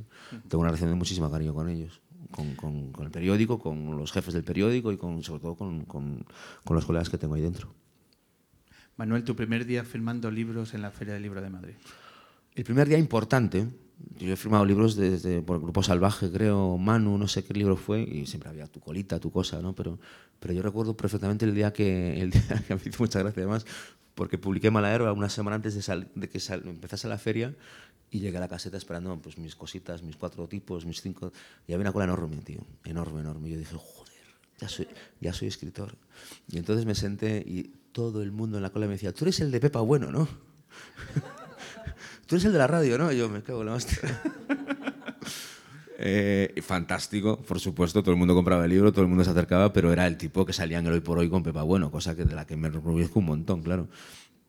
[0.48, 4.44] tengo una relación de muchísimo cariño con ellos, con, el periódico, con los jefes del
[4.44, 6.26] periódico y con, sobre todo con, con,
[6.68, 7.74] los colegas que tengo ahí dentro.
[8.96, 11.74] Manuel, tu primer día firmando libros en la Feria del Libro de Madrid.
[12.54, 13.68] El primer día importante,
[14.18, 17.76] yo he firmado libros desde por el Grupo Salvaje, creo, Manu, no sé qué libro
[17.76, 19.74] fue, y siempre había tu colita, tu cosa, ¿no?
[19.74, 19.98] Pero,
[20.40, 23.66] pero yo recuerdo perfectamente el día que, el día que me hizo mucha gracia además,
[24.14, 27.54] porque publiqué Mala una semana antes de, de que empezase la feria
[28.10, 31.32] y llegué a la caseta esperando pues, mis cositas, mis cuatro tipos, mis cinco.
[31.66, 32.60] Y había una cola enorme, tío.
[32.84, 33.48] Enorme, enorme.
[33.48, 34.12] Y yo dije, joder,
[34.58, 34.86] ya soy,
[35.18, 35.96] ya soy escritor.
[36.46, 39.40] Y entonces me senté y todo el mundo en la cola me decía, tú eres
[39.40, 40.28] el de Pepa Bueno, ¿no?
[42.32, 43.12] tú eres el de la radio, ¿no?
[43.12, 43.98] Y yo me cago en la hostia.
[46.04, 49.72] Eh, fantástico, por supuesto, todo el mundo compraba el libro, todo el mundo se acercaba,
[49.72, 52.16] pero era el tipo que salía en el hoy por hoy con Pepa Bueno, cosa
[52.16, 53.86] que de la que me enorgullezco un montón, claro.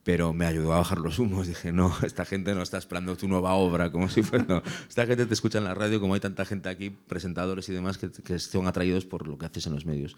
[0.03, 1.45] Pero me ayudó a bajar los humos.
[1.45, 4.45] Dije, no, esta gente no está esperando tu nueva obra, como si fuera.
[4.49, 4.63] No.
[4.89, 7.99] Esta gente te escucha en la radio, como hay tanta gente aquí, presentadores y demás,
[7.99, 10.15] que, que son atraídos por lo que haces en los medios.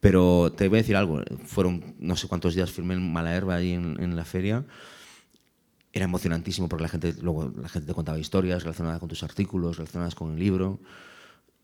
[0.00, 3.72] Pero te voy a decir algo: fueron no sé cuántos días firmé en Malaherba ahí
[3.72, 4.66] en, en la feria
[5.94, 9.76] era emocionantísimo porque la gente, luego la gente te contaba historias relacionadas con tus artículos,
[9.76, 10.80] relacionadas con el libro.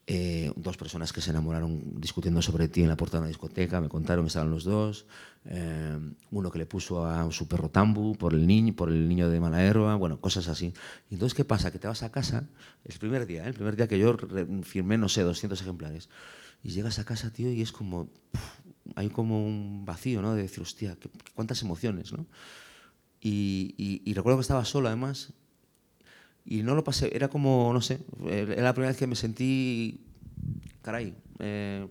[0.06, 3.80] Eh, dos personas que se enamoraron discutiendo sobre ti en la puerta de una discoteca,
[3.80, 5.06] me contaron estaban los dos.
[5.46, 5.98] Eh,
[6.30, 9.40] uno que le puso a su perro Tambu por el niño, por el niño de
[9.40, 10.72] Malaherba, bueno, cosas así.
[11.10, 11.72] Y entonces, ¿qué pasa?
[11.72, 12.48] Que te vas a casa,
[12.84, 13.48] el primer día, ¿eh?
[13.48, 14.16] el primer día que yo
[14.62, 16.08] firmé, no sé, 200 ejemplares.
[16.62, 18.10] Y llegas a casa, tío, y es como,
[18.94, 20.34] hay como un vacío, ¿no?
[20.34, 20.96] De decir, hostia,
[21.34, 22.26] cuántas emociones, ¿no?
[23.20, 25.32] Y, recuerdo que estaba solo además
[26.44, 30.06] y no lo pasé, era como, no sé, era la primera vez que me sentí,
[30.82, 31.86] caray, eh,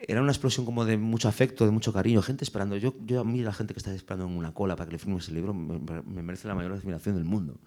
[0.00, 2.76] era una explosión como de mucho afecto, de mucho cariño, gente esperando.
[2.76, 4.98] Yo, yo a mí la gente que está esperando en una cola para que le
[4.98, 7.58] firme ese libro me, merece la mayor admiración del mundo.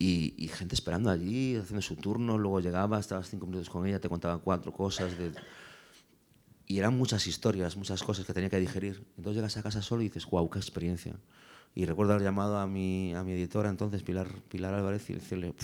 [0.00, 4.08] Y, gente esperando allí, haciendo su turno, luego llegaba, estabas cinco minutos con ella, te
[4.08, 5.18] contaba cuatro cosas.
[5.18, 5.32] De,
[6.66, 9.04] y eran muchas historias, muchas cosas que tenía que digerir.
[9.16, 11.16] Entonces llegas a casa solo y dices, wow, qué experiencia.
[11.78, 15.54] Y recuerdo haber llamado a mi, a mi editora entonces, Pilar, Pilar Álvarez, y decirle,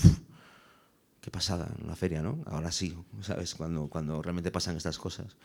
[1.20, 2.40] qué pasada en la feria, ¿no?
[2.46, 3.56] Ahora sí, ¿sabes?
[3.56, 5.36] Cuando, cuando realmente pasan estas cosas.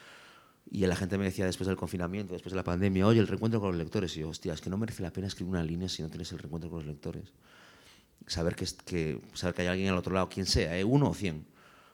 [0.69, 3.59] Y la gente me decía después del confinamiento, después de la pandemia, oye, el reencuentro
[3.59, 4.15] con los lectores.
[4.15, 6.31] Y yo, hostia, es que no merece la pena escribir una línea si no tienes
[6.33, 7.33] el reencuentro con los lectores.
[8.27, 10.83] Saber que, que, saber que hay alguien al otro lado, quien sea, ¿eh?
[10.83, 11.47] uno o cien,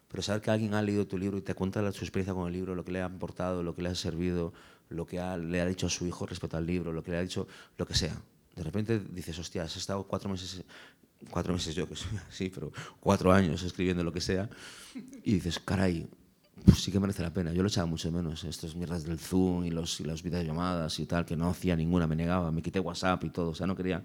[0.09, 2.51] pero saber que alguien ha leído tu libro y te cuenta su experiencia con el
[2.51, 4.51] libro, lo que le ha aportado, lo que le ha servido,
[4.89, 7.21] lo que le ha dicho a su hijo respecto al libro, lo que le ha
[7.21, 8.21] dicho, lo que sea
[8.55, 10.63] de repente dices, hostia, has estado cuatro meses,
[11.29, 14.49] cuatro meses yo que soy pero cuatro años escribiendo lo que sea,
[15.23, 16.07] y dices, caray,
[16.63, 17.51] pues sí que merece la pena.
[17.51, 21.05] Yo lo echaba mucho menos, estas mierdas del Zoom y, los, y las videollamadas y
[21.05, 23.75] tal, que no hacía ninguna, me negaba, me quité WhatsApp y todo, o sea, no
[23.75, 24.03] quería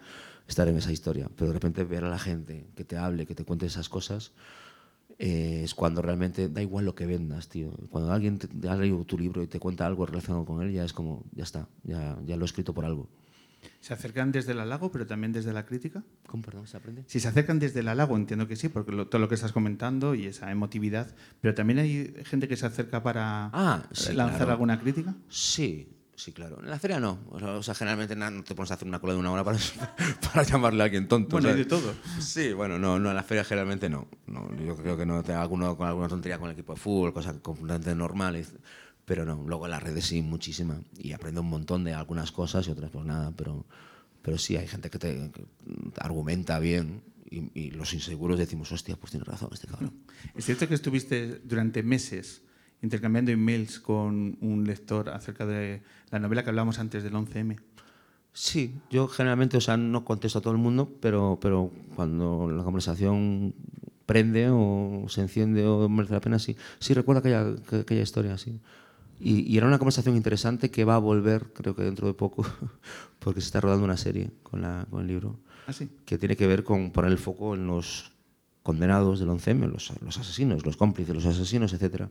[0.49, 1.31] estar en esa historia.
[1.37, 4.33] Pero de repente ver a la gente que te hable, que te cuente esas cosas,
[5.19, 7.71] eh, es cuando realmente da igual lo que vendas, tío.
[7.89, 10.85] Cuando alguien te, ha leído tu libro y te cuenta algo relacionado con él, ya
[10.85, 13.09] es como, ya está, ya, ya lo he escrito por algo.
[13.81, 16.03] ¿Se acercan desde el halago, pero también desde la crítica?
[16.27, 17.05] ¿Cómo, perdón, se aprende?
[17.07, 20.15] Si se acercan desde el halago, entiendo que sí, porque todo lo que estás comentando
[20.15, 25.15] y esa emotividad, pero también hay gente que se acerca para ah, lanzar alguna crítica.
[25.31, 26.59] Sí, sí, claro.
[26.63, 27.21] En la feria no.
[27.31, 29.59] O sea, generalmente no te pones a hacer una cola de una hora para,
[30.33, 31.37] para llamarle a alguien tonto.
[31.37, 31.95] Bueno, hay de todo.
[32.19, 34.09] Sí, bueno, no, no, en la feria generalmente no.
[34.27, 37.15] no yo creo que no tenga alguno con alguna tontería con el equipo de fútbol,
[37.15, 38.53] cosas completamente normales.
[39.05, 40.81] Pero no, luego en las redes sí, muchísima.
[40.99, 43.67] Y aprendo un montón de algunas cosas y otras pues nada, pero,
[44.23, 45.31] pero sí, hay gente que te,
[45.99, 49.95] argumenta bien y, los inseguros decimos, hostia, pues tiene razón este cabrón.
[50.35, 52.43] Es cierto que estuviste durante meses
[52.83, 57.59] intercambiando emails con un lector acerca de la novela que hablábamos antes del 11M.
[58.33, 62.63] Sí, yo generalmente, o sea, no contesto a todo el mundo, pero, pero cuando la
[62.63, 63.55] conversación
[64.07, 66.57] prende o se enciende o merece la pena, sí.
[66.79, 68.61] Sí, recuerdo aquella, aquella historia, sí.
[69.21, 72.45] Y, era una conversación interesante que va a volver, creo que dentro de poco,
[73.19, 75.91] porque se está rodando una serie con, la, con el libro, ¿Ah, sí?
[76.07, 78.13] que tiene que ver con poner el foco en los
[78.63, 82.05] condenados del 11M, los, los asesinos, los cómplices, los asesinos, etc.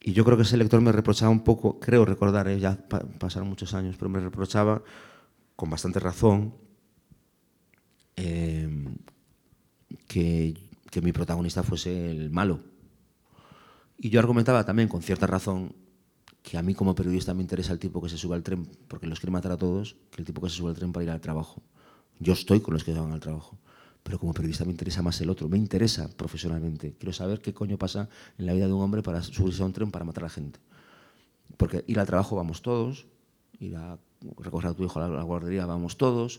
[0.00, 2.58] Y yo creo que ese lector me reprochaba un poco, creo recordar, ¿eh?
[2.58, 2.78] ya
[3.18, 4.82] pasaron muchos años, pero me reprochaba
[5.54, 6.54] con bastante razón
[8.16, 8.68] eh,
[10.06, 10.54] que,
[10.90, 12.60] que mi protagonista fuese el malo.
[13.98, 15.74] Y yo argumentaba también con cierta razón
[16.46, 19.08] que a mí como periodista me interesa el tipo que se sube al tren porque
[19.08, 21.10] los quiere matar a todos, que el tipo que se sube al tren para ir
[21.10, 21.60] al trabajo.
[22.20, 23.58] Yo estoy con los que van al trabajo,
[24.04, 26.94] pero como periodista me interesa más el otro, me interesa profesionalmente.
[27.00, 29.72] Quiero saber qué coño pasa en la vida de un hombre para subirse a un
[29.72, 30.60] tren para matar a la gente.
[31.56, 33.06] Porque ir al trabajo vamos todos,
[33.58, 33.98] ir a
[34.38, 36.38] recoger a tu hijo a la, guardería vamos todos,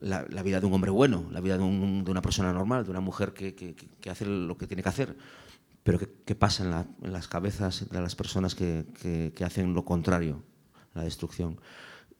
[0.00, 3.34] la, vida de un hombre bueno, la vida de, una persona normal, de una mujer
[3.34, 5.16] que, que hace lo que tiene que hacer
[5.88, 9.72] pero ¿qué, pasa en, la, en, las cabezas de las personas que, que, que, hacen
[9.72, 10.42] lo contrario,
[10.92, 11.58] la destrucción?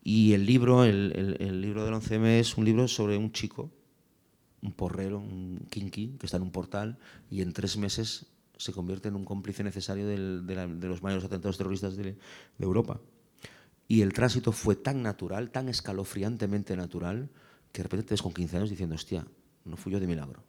[0.02, 3.70] Y el libro, el, el, el libro del 11M es un libro sobre un chico,
[4.62, 6.96] un porrero, un kinky, que está en un portal
[7.30, 8.24] y en tres meses
[8.56, 12.04] se convierte en un cómplice necesario del, de, la, de, los mayores atentados terroristas de,
[12.04, 12.16] de
[12.58, 13.02] Europa.
[13.86, 17.28] Y el tránsito fue tan natural, tan escalofriantemente natural,
[17.70, 19.26] que de repente te ves con 15 años diciendo, hostia,
[19.66, 20.47] no fui yo de milagro.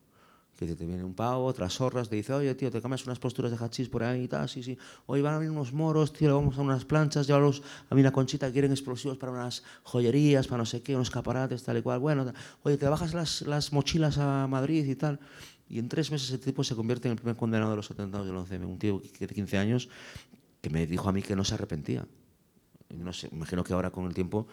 [0.59, 3.49] Que te viene un pavo, otras horras, te dice, oye, tío, te cambias unas posturas
[3.49, 4.77] de hachís por ahí y tal, sí, sí.
[5.05, 8.11] Hoy van a venir unos moros, tío, vamos a unas planchas, llévalos a mí una
[8.11, 11.99] conchita quieren explosivos para unas joyerías, para no sé qué, unos caparates, tal y cual.
[11.99, 15.21] Bueno, oye, te bajas las, las mochilas a Madrid y tal.
[15.69, 18.27] Y en tres meses ese tipo se convierte en el primer condenado de los atentados
[18.27, 18.65] del 11M.
[18.65, 19.87] Un tío de 15 años
[20.59, 22.05] que me dijo a mí que no se arrepentía.
[22.89, 24.45] No sé, imagino que ahora con el tiempo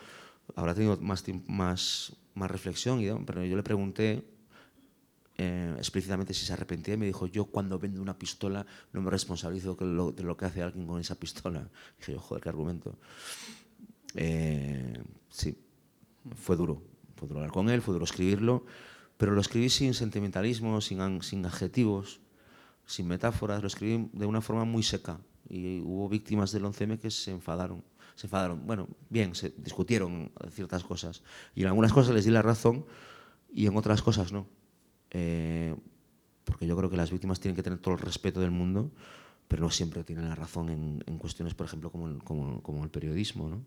[0.54, 4.35] habrá tenido más, más, más reflexión, pero yo le pregunté
[5.38, 9.10] eh, explícitamente si se arrepentía y me dijo, yo cuando vendo una pistola no me
[9.10, 11.68] responsabilizo de lo, que hace alguien con esa pistola.
[11.96, 12.98] Y dije yo, joder, qué argumento.
[14.14, 15.58] Eh, sí,
[16.34, 16.82] fue duro.
[17.16, 18.64] Fue duro hablar con él, fue duro escribirlo,
[19.16, 22.20] pero lo escribí sin sentimentalismo, sin, sin adjetivos,
[22.86, 25.18] sin metáforas, lo escribí de una forma muy seca.
[25.48, 27.84] Y hubo víctimas del 11M que se enfadaron.
[28.16, 31.22] Se enfadaron, bueno, bien, se discutieron ciertas cosas.
[31.54, 32.86] Y en algunas cosas les di la razón
[33.52, 34.46] y en otras cosas no
[35.18, 35.74] eh,
[36.44, 38.90] porque yo creo que las víctimas tienen que tener todo el respeto del mundo,
[39.48, 42.84] pero no siempre tienen la razón en, en cuestiones, por ejemplo, como el, como, como
[42.84, 43.48] el periodismo.
[43.48, 43.64] ¿no?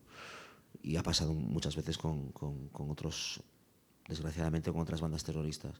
[0.83, 3.41] Y ha pasado muchas veces con, con, con, otros,
[4.07, 5.73] desgraciadamente, con otras bandas terroristas.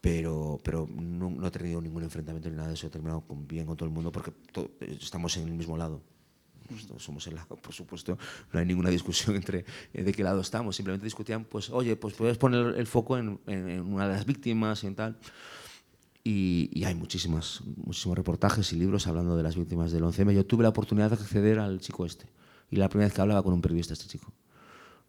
[0.00, 2.86] Pero, pero no, no, he tenido ningún enfrentamiento ni nada de eso.
[2.86, 4.32] He terminado con, bien con todo el mundo porque
[5.00, 6.00] estamos en el mismo lado.
[6.98, 8.16] Somos el lado, por supuesto,
[8.52, 10.76] no hay ninguna discusión entre eh, de qué lado estamos.
[10.76, 14.86] Simplemente discutían, pues, oye, pues puedes poner el foco en, una de las víctimas y
[14.86, 15.18] en tal.
[16.22, 20.32] Y, y, hay muchísimas, muchísimos reportajes y libros hablando de las víctimas del 11M.
[20.32, 22.26] Yo tuve la oportunidad de acceder al chico este.
[22.70, 24.32] Y la primera vez que hablaba con un periodista, este chico.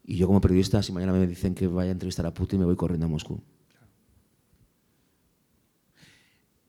[0.04, 2.66] Y yo como periodista, si mañana me dicen que vaya a entrevistar a Putin, me
[2.66, 3.42] voy corriendo a Moscú.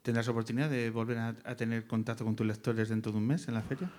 [0.01, 3.49] ¿Tendrás oportunidad de volver a, a tener contacto con tus lectores dentro de un mes
[3.49, 3.91] en la feria?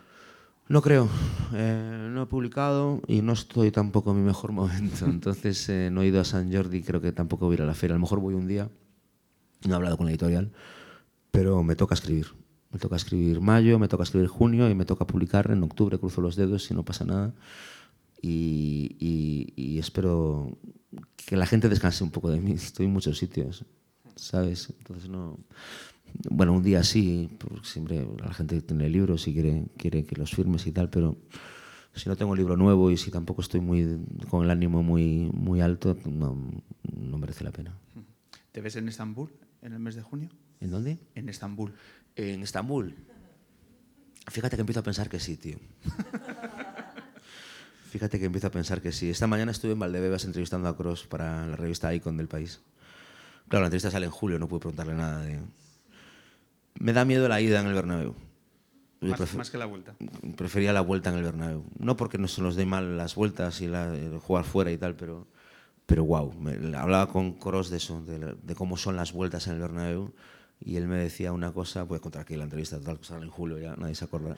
[0.68, 1.09] No creo,
[1.54, 5.07] eh, no he publicado y no estoy tampoco en mi mejor momento.
[5.07, 7.66] Entonces eh, no he ido a San Jordi, creo que tampoco voy a ir a
[7.66, 7.94] la feria.
[7.94, 8.68] A lo mejor voy un día,
[9.66, 10.52] no he hablado con la editorial,
[11.31, 12.26] pero me toca escribir.
[12.70, 16.20] Me toca escribir mayo, me toca escribir junio y me toca publicar en octubre, cruzo
[16.20, 17.35] los dedos si no pasa nada.
[18.20, 20.59] Y, y, y espero
[21.16, 22.52] que la gente descanse un poco de mí.
[22.52, 23.64] Estoy en muchos sitios,
[24.16, 24.68] ¿sabes?
[24.78, 25.38] Entonces no
[26.30, 27.28] bueno, un día sí,
[27.62, 31.16] siempre la gente tiene libros y quiere, quiere que los firmes y tal, pero
[31.94, 35.60] si no tengo libro nuevo y si tampoco estoy muy con el ánimo muy, muy
[35.60, 36.36] alto, no,
[36.96, 37.76] no merece la pena.
[38.52, 40.30] ¿Te ves en Estambul en el mes de junio?
[40.60, 40.98] ¿En dónde?
[41.14, 41.74] En Estambul.
[42.16, 42.94] En Estambul.
[44.28, 45.58] Fíjate que empiezo a pensar que sí, tío.
[47.90, 49.08] Fíjate que empiezo a pensar que sí.
[49.08, 52.60] Esta mañana estuve en Valdebebas entrevistando a Cross para la revista Icon del país.
[53.48, 55.40] Claro, la entrevista sale en julio, no pude preguntarle nada de,
[56.78, 58.14] me da miedo la ida en el Bernabéu.
[59.00, 59.94] Más, más, que la vuelta.
[60.36, 61.64] Prefería la vuelta en el Bernabéu.
[61.78, 64.96] No porque no se nos dé mal las vueltas y la, jugar fuera y tal,
[64.96, 65.28] pero,
[65.86, 66.32] pero wow.
[66.32, 70.12] Me, hablaba con Coros de eso, de, de, cómo son las vueltas en el Bernabéu.
[70.60, 73.30] Y él me decía una cosa, pues contra aquí la entrevista total que sale en
[73.30, 74.36] julio, ya nadie se acuerda.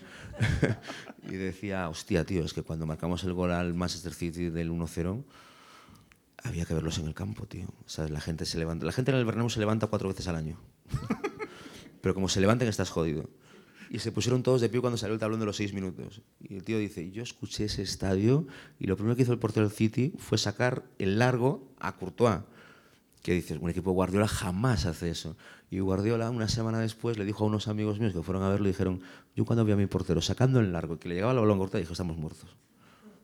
[1.23, 5.25] y decía, hostia, tío, es que cuando marcamos el gol al Manchester City del 1-0,
[6.45, 7.69] había que verlos en el campo, tío.
[7.87, 8.85] O sea, la gente se levanta.
[8.85, 10.59] La gente en el Bernabéu se levanta cuatro veces al año
[12.01, 13.29] pero como se levanten estás jodido.
[13.91, 16.23] Y se pusieron todos de pie cuando salió el tablón de los seis minutos.
[16.41, 18.47] Y el tío dice, yo escuché ese estadio
[18.79, 22.43] y lo primero que hizo el portero del City fue sacar el largo a Courtois.
[23.23, 25.37] Que dices, un equipo Guardiola jamás hace eso.
[25.71, 28.69] Y Guardiola, una semana después, le dijo a unos amigos míos que fueron a verlo
[28.69, 29.03] dijeron,
[29.35, 31.83] yo cuando vi a mi portero sacando el largo, que le llegaba el balón Courtois,
[31.83, 32.57] dije, estamos muertos.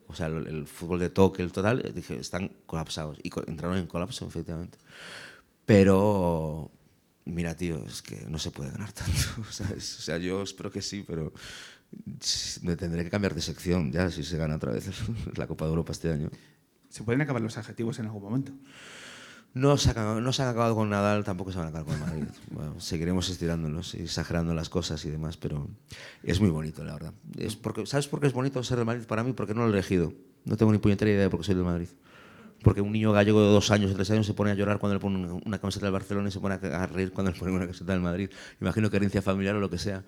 [0.07, 3.19] O sea, el, el, fútbol de toque, el total, dije, están colapsados.
[3.23, 4.77] Y entraron en colapso, efectivamente.
[5.65, 6.71] Pero,
[7.27, 9.43] mira, tío, es que no se puede ganar tanto.
[9.51, 9.99] ¿sabes?
[9.99, 11.33] O sea, yo espero que sí, pero
[12.63, 14.89] me tendré que cambiar de sección ya si se gana otra vez
[15.35, 16.29] la Copa de Europa este año.
[16.89, 18.51] ¿Se pueden acabar los adjetivos en algún momento?
[19.53, 21.99] No se, ha, no se han acabado con Nadal, tampoco se van a acabar con
[21.99, 22.25] Madrid.
[22.51, 25.67] Bueno, seguiremos estirándonos y exagerando las cosas y demás, pero
[26.23, 27.13] es muy bonito, la verdad.
[27.37, 29.33] Es porque, ¿Sabes por qué es bonito ser de Madrid para mí?
[29.33, 30.13] Porque no lo he elegido.
[30.45, 31.89] No tengo ni puñetera idea de por qué soy de Madrid
[32.63, 34.95] porque un niño gallego de dos años o tres años se pone a llorar cuando
[34.95, 37.65] le ponen una camiseta del Barcelona y se pone a reír cuando le ponen una
[37.65, 38.29] camiseta del Madrid.
[38.59, 40.03] Imagino que herencia familiar o lo que sea.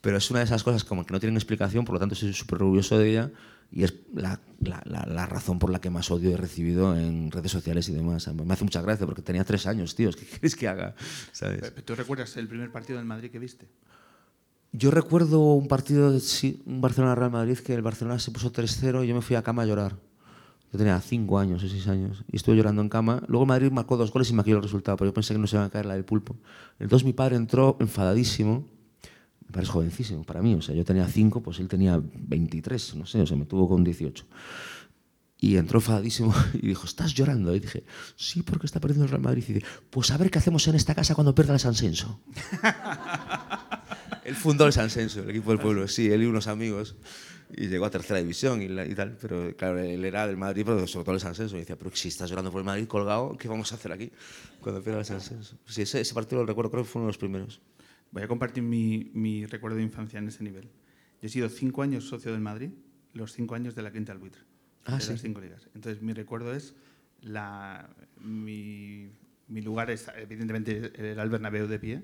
[0.00, 2.32] Pero es una de esas cosas como que no tienen explicación, por lo tanto soy
[2.32, 3.30] súper orgulloso de ella
[3.70, 7.30] y es la, la, la, la, razón por la que más odio he recibido en
[7.30, 8.26] redes sociales y demás.
[8.34, 10.10] Me hace mucha gracia porque tenía tres años, tío.
[10.10, 10.94] ¿Qué quieres que haga?
[11.32, 11.72] ¿Sabes?
[11.84, 13.68] ¿Tú recuerdas el primer partido del Madrid que viste?
[14.72, 19.08] Yo recuerdo un partido, sí, un Barcelona-Real Madrid, que el Barcelona se puso 3-0 y
[19.08, 19.96] yo me fui a cama a llorar.
[20.72, 23.22] Yo tenía 5 años o 6 años y estuve llorando en cama.
[23.26, 25.56] Luego Madrid marcó dos goles y me el resultado, pero yo pensé que no se
[25.56, 26.36] iba a caer la del pulpo.
[26.78, 28.66] Entonces mi padre entró enfadadísimo.
[29.46, 33.04] Me parece jovencísimo para mí, o sea, yo tenía 5, pues él tenía 23, no
[33.04, 34.24] sé, o sea, me tuvo con 18.
[35.40, 37.54] Y entró enfadadísimo y dijo, ¿estás llorando?
[37.56, 39.42] Y dije, sí, porque está perdiendo el Real Madrid.
[39.48, 42.20] Y dice, pues a ver qué hacemos en esta casa cuando pierda el Sansenso.
[44.22, 46.94] él fundó el Sansenso, el equipo del pueblo, sí, él y unos amigos.
[47.56, 49.16] Y llegó a tercera división y, tal.
[49.20, 51.56] Pero claro, él era del Madrid, pero sobre todo el Sansenso.
[51.56, 54.10] Y decía, pero si estás llorando por el Madrid colgado, ¿qué vamos a hacer aquí
[54.60, 55.56] cuando pierda el Sansenso?
[55.66, 57.60] Sí, ese, ese partido lo recuerdo, creo que fue uno de los primeros.
[58.12, 60.64] Voy a compartir mi, mi recuerdo de infancia en ese nivel.
[61.20, 62.70] Yo he sido cinco años socio del Madrid,
[63.12, 64.42] los cinco años de la quinta al buitre.
[64.86, 65.12] Ah, de sí.
[65.12, 65.68] las cinco ligas.
[65.74, 66.74] Entonces, mi recuerdo es
[67.20, 69.10] la, mi,
[69.48, 72.02] mi lugar es, evidentemente, el Albert Bernabéu de pie,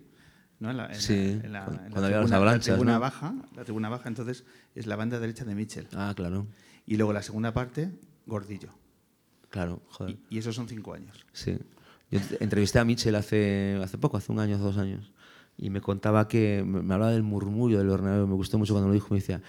[0.60, 0.70] ¿no?
[0.70, 3.00] En la, en Sí, la, en la- cuando- la había tribuna- La tribuna ¿no?
[3.00, 4.44] baja, la tribuna baja, entonces,
[4.74, 5.88] es la banda derecha de Mitchell.
[5.94, 6.46] Ah, claro,
[6.86, 7.90] Y luego la segunda parte,
[8.26, 8.70] Gordillo.
[9.50, 10.16] claro, joder.
[10.30, 11.24] Y, y esos son cinco años.
[11.32, 11.56] Sí.
[12.10, 15.12] Yo ent- entrevisté a Mitchell hace, hace poco, hace un año, dos años,
[15.58, 18.94] y me contaba que, me hablaba del murmullo del Bernabéu, me gustó mucho cuando lo
[18.94, 19.42] dijo, me decía,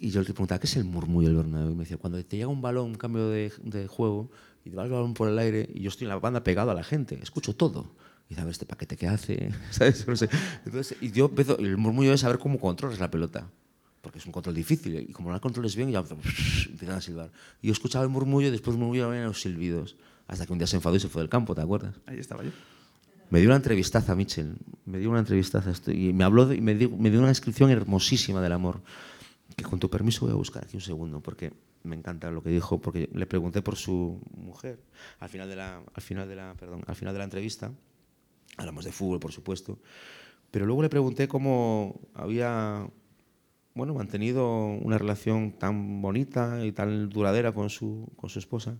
[0.00, 1.70] y yo le preguntaba, ¿qué es el murmullo del Bernabéu?
[1.70, 4.30] Y me decía, cuando te llega un balón, un cambio de, de juego,
[4.64, 6.70] y te va el balón por el aire, y yo estoy en la banda pegado
[6.70, 7.90] a la gente, escucho todo.
[8.28, 9.50] Y a ver, ¿este paquete qué hace?
[9.70, 10.06] ¿Sabes?
[10.06, 10.28] No sé.
[10.64, 13.48] Entonces, y yo empiezo, el murmullo es saber cómo controlas la pelota.
[14.02, 15.98] Porque es un control difícil, y como no la controles bien, ya
[16.70, 17.30] empiezan a silbar.
[17.60, 19.96] Y yo escuchaba el murmullo, y después el murmullo los silbidos.
[20.28, 21.94] Hasta que un día se enfadó y se fue del campo, ¿te acuerdas?
[22.06, 22.50] Ahí estaba yo.
[23.30, 24.54] Me dio una entrevistaza, Mitchell.
[24.84, 25.72] Me dio una entrevistaza.
[25.92, 28.80] Y me habló de- y me dio, me dio una descripción hermosísima del amor.
[29.56, 31.52] Que con tu permiso voy a buscar aquí un segundo, porque
[31.82, 32.80] me encanta lo que dijo.
[32.80, 34.78] Porque le pregunté por su mujer
[35.18, 37.72] al final de la, al final de la, perdón, al final de la entrevista.
[38.56, 39.78] Hablamos de fútbol, por supuesto.
[40.50, 42.88] Pero luego le pregunté cómo había
[43.74, 48.78] bueno, mantenido una relación tan bonita y tan duradera con su, con su esposa.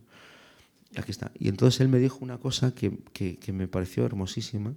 [0.95, 1.31] Aquí está.
[1.37, 4.73] Y entonces él me dijo una cosa que, que- que me pareció hermosísima.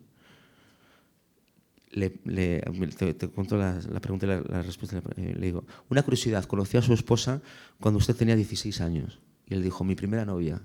[1.92, 2.60] Le, le-
[2.96, 5.02] te, te cuento la, la pregunta y la, la respuesta.
[5.16, 7.40] Eh, Le digo, una curiosidad, conocí a su esposa
[7.80, 9.20] cuando usted tenía 16 años.
[9.46, 10.60] Y él dijo, mi primera novia.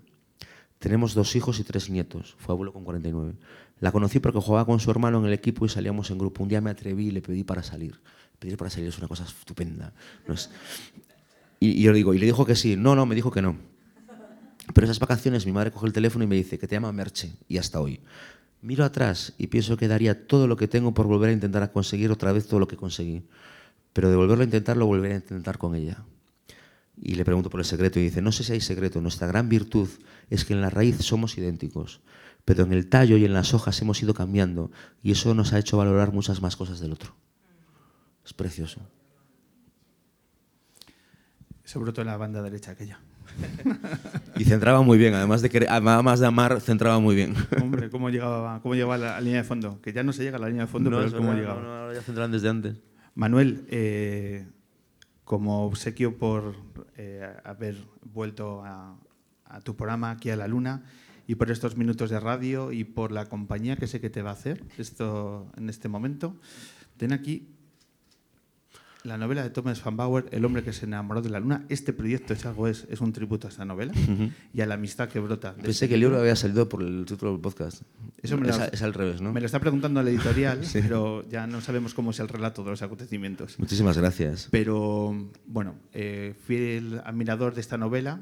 [0.79, 2.35] Tenemos dos hijos y tres nietos.
[2.37, 3.33] Fue abuelo con 49.
[3.79, 6.43] La conocí porque jugaba con su hermano en el equipo y salíamos en grupo.
[6.43, 7.99] Un día me atreví y le pedí para salir.
[8.39, 9.93] Pedir para salir es una cosa estupenda.
[11.59, 12.75] y yo le digo, y le dijo que sí.
[12.75, 13.57] No, no, me dijo que no.
[14.73, 17.33] Pero esas vacaciones mi madre coge el teléfono y me dice que te llama Merche
[17.47, 17.99] y hasta hoy.
[18.61, 21.71] Miro atrás y pienso que daría todo lo que tengo por volver a intentar a
[21.71, 23.23] conseguir otra vez todo lo que conseguí.
[23.93, 26.03] Pero de volverlo a intentar, lo volveré a intentar con ella.
[27.01, 29.49] Y le pregunto por el secreto y dice, no sé si hay secreto, nuestra gran
[29.49, 29.87] virtud
[30.29, 32.01] es que en la raíz somos idénticos,
[32.45, 34.71] pero en el tallo y en las hojas hemos ido cambiando
[35.03, 37.15] y eso nos ha hecho valorar muchas más cosas del otro.
[38.23, 38.81] Es precioso.
[41.63, 42.99] Sobre todo en la banda derecha aquella.
[44.37, 47.33] Y centraba muy bien, además de, querer- además de amar, centraba muy bien.
[47.61, 49.81] Hombre, cómo llegaba, cómo llegaba a la, a la línea de fondo.
[49.81, 51.41] Que ya no se llega a la línea de fondo, pero es es cómo verdad,
[51.41, 51.61] llegaba.
[51.61, 52.77] no, no, ahora ya centran desde antes.
[53.15, 54.47] Manuel, eh,
[55.23, 56.55] como obsequio por
[56.97, 58.95] eh, haber vuelto a,
[59.45, 60.83] a tu programa aquí a la Luna
[61.27, 64.29] y por estos minutos de radio y por la compañía que sé que te va
[64.31, 66.35] a hacer esto en este momento,
[66.97, 67.49] ten aquí
[69.03, 71.63] la novela de Thomas Van Bauer, El hombre que se enamoró de la luna.
[71.69, 73.93] Este proyecto es algo es, es un tributo a esta novela
[74.51, 75.53] y a la amistad que brota.
[75.53, 77.83] Pensé este que el libro había salido por el título del podcast.
[78.23, 79.31] Eso me es, lo- a- es al revés, ¿no?
[79.31, 82.71] Me lo está preguntando la editorial, pero ya no sabemos cómo es el relato de
[82.71, 83.59] los acontecimientos.
[83.59, 84.47] Muchísimas gracias.
[84.49, 88.21] Pero bueno, eh, fui el admirador de esta novela,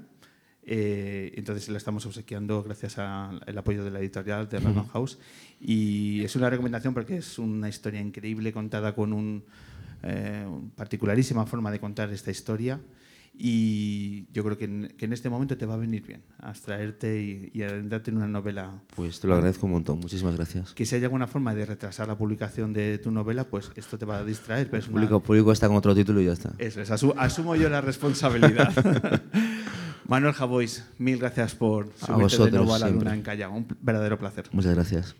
[0.65, 5.17] eh, entonces la estamos obsequiando gracias al apoyo de la editorial de Random House.
[5.59, 9.43] Y es una recomendación porque es una historia increíble contada con un,
[10.03, 10.45] eh,
[10.75, 12.79] particularísima forma de contar esta historia.
[13.35, 17.19] Y yo creo que en, que en este momento te va a venir bien abstraerte
[17.19, 19.99] y, y adentrarte en una novela Pues te lo agradezco un montón.
[19.99, 20.73] Muchísimas gracias.
[20.75, 24.05] que si hay alguna forma de retrasar la publicación de tu novela, pues esto te
[24.05, 24.69] va a distraer.
[24.69, 26.53] Pero El una- público, público está con otro título y ya está.
[26.59, 28.71] Eso es, asu- asumo yo la responsabilidad.
[30.07, 33.05] Manuel Javois, mil gracias por subirte de vosotros, nuevo a la siempre.
[33.05, 33.53] luna en Callao.
[33.53, 34.45] Un verdadero placer.
[34.51, 35.15] Muchas gracias.